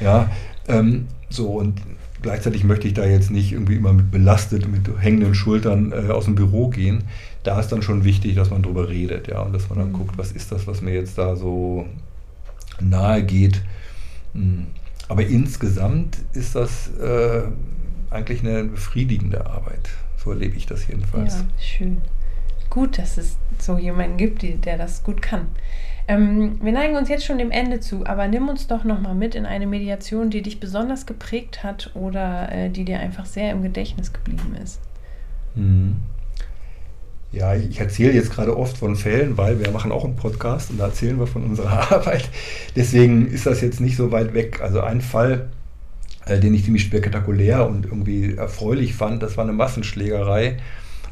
ja, 0.01 0.31
ähm, 0.69 1.07
so 1.29 1.51
und 1.51 1.81
gleichzeitig 2.23 2.65
möchte 2.65 2.89
ich 2.89 2.95
da 2.95 3.05
jetzt 3.05 3.31
nicht 3.31 3.53
irgendwie 3.53 3.77
immer 3.77 3.93
mit 3.93 4.11
belastet, 4.11 4.69
mit 4.69 4.89
hängenden 4.99 5.35
Schultern 5.35 5.93
äh, 5.93 6.11
aus 6.11 6.25
dem 6.25 6.35
Büro 6.35 6.69
gehen. 6.69 7.05
Da 7.43 7.59
ist 7.61 7.69
dann 7.69 7.83
schon 7.83 8.05
wichtig, 8.05 8.37
dass 8.37 8.51
man 8.51 8.63
drüber 8.63 8.89
redet, 8.89 9.29
ja, 9.29 9.41
und 9.41 9.53
dass 9.53 9.69
man 9.69 9.79
dann 9.79 9.89
mhm. 9.89 9.95
guckt, 9.95 10.17
was 10.17 10.33
ist 10.33 10.53
das, 10.53 10.67
was 10.67 10.81
mir 10.81 10.95
jetzt 10.95 11.19
da 11.19 11.37
so 11.37 11.87
nahe 12.81 13.23
geht. 13.25 13.63
Mhm. 14.33 14.69
Aber 15.13 15.27
insgesamt 15.27 16.17
ist 16.33 16.55
das 16.55 16.89
äh, 16.97 17.43
eigentlich 18.09 18.41
eine 18.41 18.65
befriedigende 18.65 19.45
Arbeit. 19.45 19.91
So 20.17 20.31
erlebe 20.31 20.57
ich 20.57 20.65
das 20.65 20.89
jedenfalls. 20.89 21.35
Ja, 21.35 21.45
schön. 21.61 22.01
Gut, 22.71 22.97
dass 22.97 23.19
es 23.19 23.37
so 23.59 23.77
jemanden 23.77 24.17
gibt, 24.17 24.41
die, 24.41 24.55
der 24.55 24.79
das 24.79 25.03
gut 25.03 25.21
kann. 25.21 25.49
Ähm, 26.09 26.59
wir 26.63 26.73
neigen 26.73 26.97
uns 26.97 27.11
jetzt 27.11 27.27
schon 27.27 27.37
dem 27.37 27.51
Ende 27.51 27.81
zu, 27.81 28.07
aber 28.07 28.27
nimm 28.27 28.49
uns 28.49 28.69
doch 28.69 28.85
nochmal 28.85 29.15
mit 29.15 29.35
in 29.35 29.45
eine 29.45 29.67
Mediation, 29.67 30.31
die 30.31 30.41
dich 30.41 30.61
besonders 30.61 31.05
geprägt 31.05 31.63
hat 31.63 31.91
oder 31.93 32.51
äh, 32.51 32.71
die 32.71 32.87
dir 32.87 32.99
einfach 32.99 33.27
sehr 33.27 33.51
im 33.51 33.61
Gedächtnis 33.61 34.15
geblieben 34.15 34.57
ist. 34.63 34.81
Mhm. 35.55 35.97
Ja, 37.33 37.55
ich 37.55 37.81
erzähle 37.81 38.13
jetzt 38.13 38.31
gerade 38.31 38.57
oft 38.57 38.77
von 38.77 38.95
Fällen, 38.95 39.39
weil 39.39 39.59
wir 39.59 39.71
machen 39.71 39.91
auch 39.91 40.05
einen 40.05 40.17
Podcast 40.17 40.71
und 40.71 40.79
da 40.79 40.87
erzählen 40.87 41.19
wir 41.19 41.27
von 41.27 41.43
unserer 41.49 41.91
Arbeit. 41.91 42.29
Deswegen 42.77 43.27
ist 43.27 43.47
das 43.47 43.63
jetzt 43.63 43.81
nicht 43.81 43.97
so 43.97 44.13
weit 44.13 44.35
weg. 44.35 44.61
Also 44.63 44.81
ein 44.81 45.01
Fall, 45.01 45.49
äh, 46.27 46.39
den 46.39 46.53
ich 46.55 46.65
ziemlich 46.65 46.85
spektakulär 46.85 47.67
und 47.67 47.87
irgendwie 47.87 48.35
erfreulich 48.35 48.95
fand, 48.95 49.23
das 49.23 49.39
war 49.39 49.45
eine 49.45 49.55
Massenschlägerei 49.55 50.59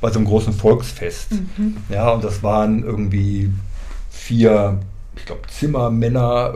bei 0.02 0.10
so 0.10 0.18
einem 0.18 0.28
großen 0.28 0.52
Volksfest. 0.52 1.32
Mhm. 1.32 1.78
Ja, 1.88 2.10
und 2.10 2.22
das 2.22 2.42
waren 2.42 2.84
irgendwie 2.84 3.50
vier, 4.10 4.78
ich 5.16 5.24
glaube, 5.24 5.42
Zimmermänner 5.48 6.54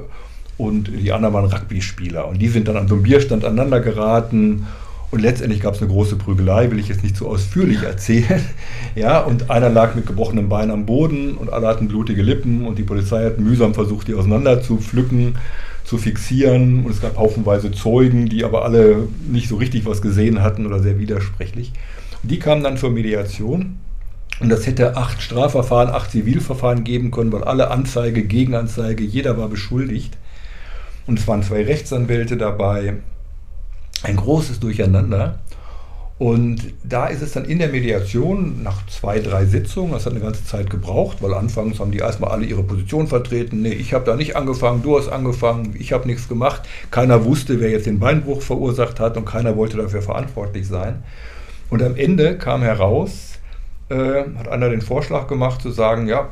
und 0.59 0.89
die 0.89 1.13
anderen 1.13 1.35
waren 1.35 1.47
Rugby-Spieler. 1.47 2.29
Und 2.29 2.39
die 2.39 2.49
sind 2.49 2.69
dann 2.69 2.77
an 2.77 2.89
so 2.89 2.95
einem 2.95 3.03
Bierstand 3.03 3.45
aneinander 3.45 3.81
geraten 3.81 4.67
und 5.15 5.21
letztendlich 5.21 5.61
gab 5.61 5.75
es 5.75 5.81
eine 5.81 5.93
große 5.93 6.17
Prügelei, 6.17 6.73
will 6.73 6.81
ich 6.81 6.89
jetzt 6.89 7.05
nicht 7.05 7.17
zu 7.17 7.25
so 7.25 7.31
ausführlich 7.31 7.83
erzählen. 7.83 8.45
Ja, 8.97 9.21
und 9.21 9.51
einer 9.51 9.71
lag 9.71 9.97
mit 9.97 10.07
gebrochenem 10.07 10.49
Bein 10.49 10.71
am 10.71 10.87
Boden 10.87 11.35
und 11.35 11.53
alle 11.53 11.67
hatten 11.67 11.89
blutige 11.89 12.23
Lippen 12.23 12.65
und 12.65 12.79
die 12.79 12.85
Polizei 12.85 13.25
hat 13.25 13.41
mühsam 13.41 13.75
versucht, 13.75 14.07
die 14.07 14.15
auseinander 14.15 14.63
zu 14.63 14.79
pflücken, 14.79 15.37
zu 15.85 15.99
fixieren. 15.99 16.85
Und 16.85 16.93
es 16.93 17.01
gab 17.01 17.17
haufenweise 17.17 17.73
Zeugen, 17.73 18.29
die 18.29 18.45
aber 18.45 18.65
alle 18.65 19.09
nicht 19.29 19.49
so 19.49 19.57
richtig 19.57 19.85
was 19.85 20.01
gesehen 20.01 20.43
hatten 20.43 20.65
oder 20.65 20.79
sehr 20.79 21.01
widersprechlich. 21.01 21.73
Und 22.23 22.31
die 22.31 22.39
kamen 22.39 22.63
dann 22.63 22.77
zur 22.77 22.91
Mediation. 22.91 23.79
Und 24.39 24.49
das 24.49 24.67
hätte 24.67 24.97
acht 24.97 25.21
Strafverfahren, 25.21 25.91
acht 25.93 26.13
Zivilverfahren 26.13 26.85
geben 26.85 27.11
können, 27.11 27.33
weil 27.33 27.45
alle 27.45 27.71
Anzeige, 27.71 28.23
Gegenanzeige, 28.23 29.03
jeder 29.03 29.37
war 29.39 29.49
beschuldigt. 29.49 30.17
Und 31.07 31.19
es 31.19 31.27
waren 31.27 31.43
zwei 31.43 31.65
Rechtsanwälte 31.65 32.37
dabei, 32.37 32.95
ein 34.05 34.17
großes 34.17 34.61
Durcheinander. 34.61 35.39
Und 36.17 36.75
da 36.85 37.09
ist 37.09 37.23
es 37.23 37.33
dann 37.33 37.45
in 37.45 37.59
der 37.59 37.71
Mediation 37.71 38.63
nach 38.63 38.87
zwei, 38.87 39.19
drei 39.19 39.47
Sitzungen, 39.47 39.93
das 39.93 40.07
hat 40.07 40.13
eine 40.13 40.21
ganze 40.23 40.45
Zeit 40.45 40.71
gebraucht, 40.71 41.21
weil 41.23 41.35
anfangs 41.35 41.81
haben 41.81 41.91
die 41.91 41.99
erstmal 41.99 42.31
alle 42.31 42.47
ihre 42.47 42.63
Position 42.63 43.09
vertreten. 43.09 43.63
Nee, 43.63 43.73
ich 43.73 43.93
habe 43.93 44.05
da 44.05 44.15
nicht 44.15 44.37
angefangen, 44.37 44.83
du 44.83 44.97
hast 44.97 45.09
angefangen, 45.09 45.75
ich 45.77 45.93
habe 45.93 46.07
nichts 46.07 46.29
gemacht. 46.29 46.63
Keiner 46.93 47.25
wusste, 47.25 47.61
wer 47.61 47.71
jetzt 47.71 47.87
den 47.87 47.99
Beinbruch 47.99 48.43
verursacht 48.43 49.01
hat 49.01 49.17
und 49.17 49.25
keiner 49.25 49.57
wollte 49.57 49.77
dafür 49.77 50.03
verantwortlich 50.03 50.69
sein. 50.69 51.03
Und 51.69 51.83
am 51.83 51.97
Ende 51.97 52.39
kam 52.39 52.63
heraus, 52.63 53.41
äh, 53.89 54.23
hat 54.39 54.47
einer 54.47 54.69
den 54.69 54.83
Vorschlag 54.83 55.27
gemacht 55.27 55.63
zu 55.63 55.73
sagen, 55.73 56.07
ja, 56.07 56.29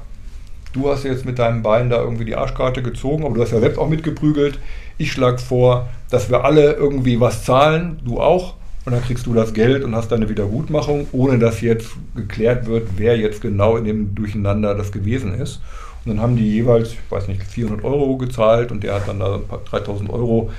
du 0.73 0.91
hast 0.91 1.05
jetzt 1.05 1.25
mit 1.25 1.39
deinem 1.39 1.63
Bein 1.63 1.91
da 1.91 2.01
irgendwie 2.01 2.25
die 2.25 2.37
Arschkarte 2.37 2.83
gezogen, 2.83 3.25
aber 3.25 3.35
du 3.35 3.43
hast 3.43 3.53
ja 3.53 3.61
selbst 3.61 3.79
auch 3.79 3.89
mitgeprügelt. 3.89 4.59
Ich 4.99 5.13
schlage 5.13 5.39
vor, 5.39 5.89
dass 6.11 6.31
wir 6.31 6.45
alle 6.45 6.73
irgendwie 6.73 7.21
was 7.21 7.45
zahlen, 7.45 8.01
du 8.05 8.21
auch, 8.21 8.55
und 8.85 8.93
dann 8.93 9.03
kriegst 9.03 9.27
du 9.27 9.35
das 9.35 9.55
Geld 9.55 9.85
und 9.85 9.95
hast 9.95 10.11
deine 10.11 10.29
Wiedergutmachung, 10.29 11.07
ohne 11.13 11.39
dass 11.39 11.61
jetzt 11.61 11.91
geklärt 12.17 12.67
wird, 12.67 12.89
wer 12.97 13.17
jetzt 13.17 13.41
genau 13.41 13.77
in 13.77 13.85
dem 13.85 14.15
Durcheinander 14.15 14.75
das 14.75 14.91
gewesen 14.91 15.35
ist. 15.35 15.61
Und 16.05 16.17
dann 16.17 16.21
haben 16.21 16.37
die 16.37 16.51
jeweils, 16.51 16.93
ich 16.93 16.99
weiß 17.09 17.29
nicht, 17.29 17.45
400 17.45 17.85
Euro 17.85 18.17
gezahlt 18.17 18.73
und 18.73 18.83
der 18.83 18.95
hat 18.95 19.07
dann 19.07 19.21
da 19.21 19.37
ein 19.37 19.47
paar 19.47 19.61
3000 19.61 20.11
Euro 20.11 20.51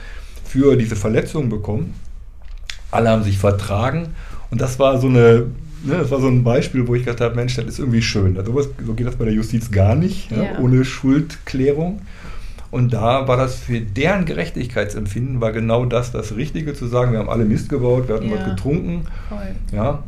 für 0.46 0.78
diese 0.78 0.96
Verletzung 0.96 1.50
bekommen. 1.50 1.96
Alle 2.92 3.10
haben 3.10 3.24
sich 3.24 3.38
vertragen 3.38 4.16
und 4.52 4.62
das 4.62 4.80
war 4.80 5.00
so 5.00 5.08
eine 5.08 5.48
Ne, 5.84 5.98
das 5.98 6.12
war 6.12 6.22
so 6.22 6.28
ein 6.28 6.44
Beispiel, 6.44 6.88
wo 6.88 6.96
ich 6.96 7.04
gedacht 7.04 7.20
habe, 7.20 7.36
Mensch, 7.36 7.56
das 7.56 7.66
ist 7.66 7.80
irgendwie 7.80 8.02
schön. 8.02 8.38
Also, 8.38 8.60
so 8.86 8.94
geht 8.94 9.06
das 9.06 9.18
bei 9.18 9.26
der 9.26 9.34
Justiz 9.34 9.70
gar 9.70 9.96
nicht, 9.96 10.32
ja. 10.32 10.44
Ja, 10.44 10.60
ohne 10.60 10.86
Schuldklärung. 10.86 12.02
Und 12.72 12.94
da 12.94 13.28
war 13.28 13.38
das 13.38 13.60
für 13.60 13.82
deren 13.82 14.26
Gerechtigkeitsempfinden, 14.26 15.42
war 15.42 15.52
genau 15.52 15.86
das 15.86 16.12
das 16.12 16.36
Richtige 16.36 16.74
zu 16.74 16.88
sagen, 16.88 17.12
wir 17.12 17.20
haben 17.20 17.30
alle 17.30 17.46
Mist 17.46 17.70
gebaut, 17.70 18.08
wir 18.08 18.16
hatten 18.16 18.30
ja. 18.30 18.38
was 18.38 18.46
getrunken. 18.46 19.06
Voll. 19.30 19.56
Ja. 19.72 20.04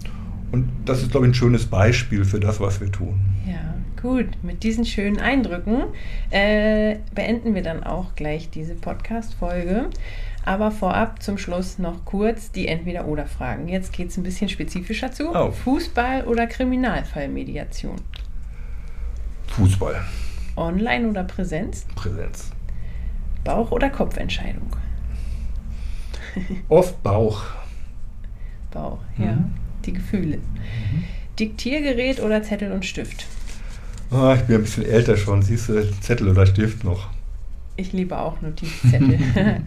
Und 0.52 0.70
das 0.86 1.04
ist, 1.04 1.12
glaube 1.12 1.28
ich, 1.28 1.32
ein 1.32 1.36
schönes 1.36 1.66
Beispiel 1.66 2.26
für 2.26 2.40
das, 2.40 2.60
was 2.60 2.80
wir 2.80 2.92
tun. 2.92 3.20
Ja, 3.46 3.76
gut. 4.02 4.28
Mit 4.42 4.64
diesen 4.64 4.86
schönen 4.86 5.20
Eindrücken 5.20 5.84
äh, 6.32 6.96
beenden 7.14 7.54
wir 7.54 7.62
dann 7.62 7.84
auch 7.84 8.16
gleich 8.16 8.50
diese 8.50 8.74
Podcast-Folge. 8.74 9.90
Aber 10.46 10.70
vorab 10.70 11.24
zum 11.24 11.40
Schluss 11.40 11.80
noch 11.80 12.06
kurz 12.06 12.52
die 12.52 12.68
Entweder-Oder-Fragen. 12.68 13.68
Jetzt 13.68 13.92
geht 13.92 14.10
es 14.10 14.18
ein 14.18 14.24
bisschen 14.24 14.48
spezifischer 14.48 15.12
zu. 15.12 15.36
Oh. 15.36 15.52
Fußball 15.52 16.26
oder 16.26 16.46
Kriminalfallmediation? 16.46 17.96
Fußball. 19.48 20.00
Online 20.56 21.10
oder 21.10 21.24
Präsenz? 21.24 21.88
Präsenz. 21.96 22.52
Bauch- 23.44 23.72
oder 23.72 23.90
Kopfentscheidung? 23.90 24.70
Oft 26.70 27.02
Bauch. 27.02 27.44
Bauch, 28.72 29.00
ja. 29.18 29.34
Mhm. 29.34 29.54
Die 29.86 29.94
Gefühle. 29.94 30.38
Mhm. 30.38 31.04
Diktiergerät 31.40 32.22
oder 32.22 32.44
Zettel 32.44 32.72
und 32.72 32.86
Stift? 32.86 33.26
Oh, 34.12 34.34
ich 34.36 34.42
bin 34.44 34.58
ein 34.58 34.62
bisschen 34.62 34.86
älter 34.86 35.18
schon. 35.18 35.42
Siehst 35.42 35.70
du, 35.70 35.92
Zettel 36.02 36.30
oder 36.30 36.46
Stift 36.46 36.84
noch. 36.84 37.10
Ich 37.78 37.92
liebe 37.92 38.18
auch 38.18 38.42
Notizzettel. 38.42 39.20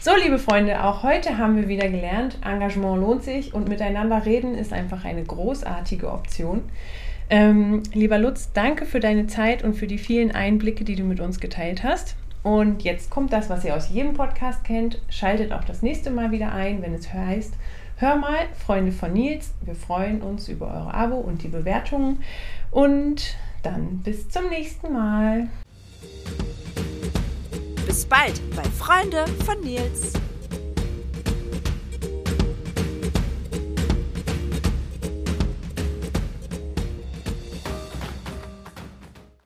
so, 0.00 0.10
liebe 0.22 0.38
Freunde, 0.38 0.84
auch 0.84 1.02
heute 1.02 1.38
haben 1.38 1.56
wir 1.56 1.66
wieder 1.66 1.88
gelernt, 1.88 2.38
Engagement 2.44 3.00
lohnt 3.00 3.22
sich 3.22 3.54
und 3.54 3.68
miteinander 3.68 4.26
reden 4.26 4.54
ist 4.54 4.72
einfach 4.72 5.04
eine 5.04 5.24
großartige 5.24 6.10
Option. 6.10 6.62
Ähm, 7.30 7.82
lieber 7.94 8.18
Lutz, 8.18 8.50
danke 8.52 8.84
für 8.84 9.00
deine 9.00 9.28
Zeit 9.28 9.64
und 9.64 9.74
für 9.74 9.86
die 9.86 9.96
vielen 9.96 10.30
Einblicke, 10.32 10.84
die 10.84 10.94
du 10.94 11.04
mit 11.04 11.20
uns 11.20 11.40
geteilt 11.40 11.82
hast. 11.82 12.16
Und 12.42 12.82
jetzt 12.84 13.08
kommt 13.08 13.32
das, 13.32 13.48
was 13.48 13.64
ihr 13.64 13.74
aus 13.74 13.88
jedem 13.88 14.12
Podcast 14.12 14.62
kennt. 14.64 15.00
Schaltet 15.08 15.50
auch 15.50 15.64
das 15.64 15.80
nächste 15.80 16.10
Mal 16.10 16.30
wieder 16.30 16.52
ein, 16.52 16.82
wenn 16.82 16.92
es 16.92 17.14
heißt, 17.14 17.54
hör 17.96 18.16
mal, 18.16 18.40
Freunde 18.66 18.92
von 18.92 19.14
Nils. 19.14 19.54
Wir 19.62 19.74
freuen 19.74 20.20
uns 20.20 20.48
über 20.48 20.66
eure 20.66 20.92
Abo 20.92 21.16
und 21.16 21.42
die 21.42 21.48
Bewertungen. 21.48 22.22
Und 22.70 23.36
dann 23.62 24.00
bis 24.04 24.28
zum 24.28 24.50
nächsten 24.50 24.92
Mal. 24.92 25.48
Bis 28.04 28.10
bald 28.10 28.40
bei 28.54 28.64
Freunde 28.64 29.24
von 29.46 29.58
Nils. 29.60 30.12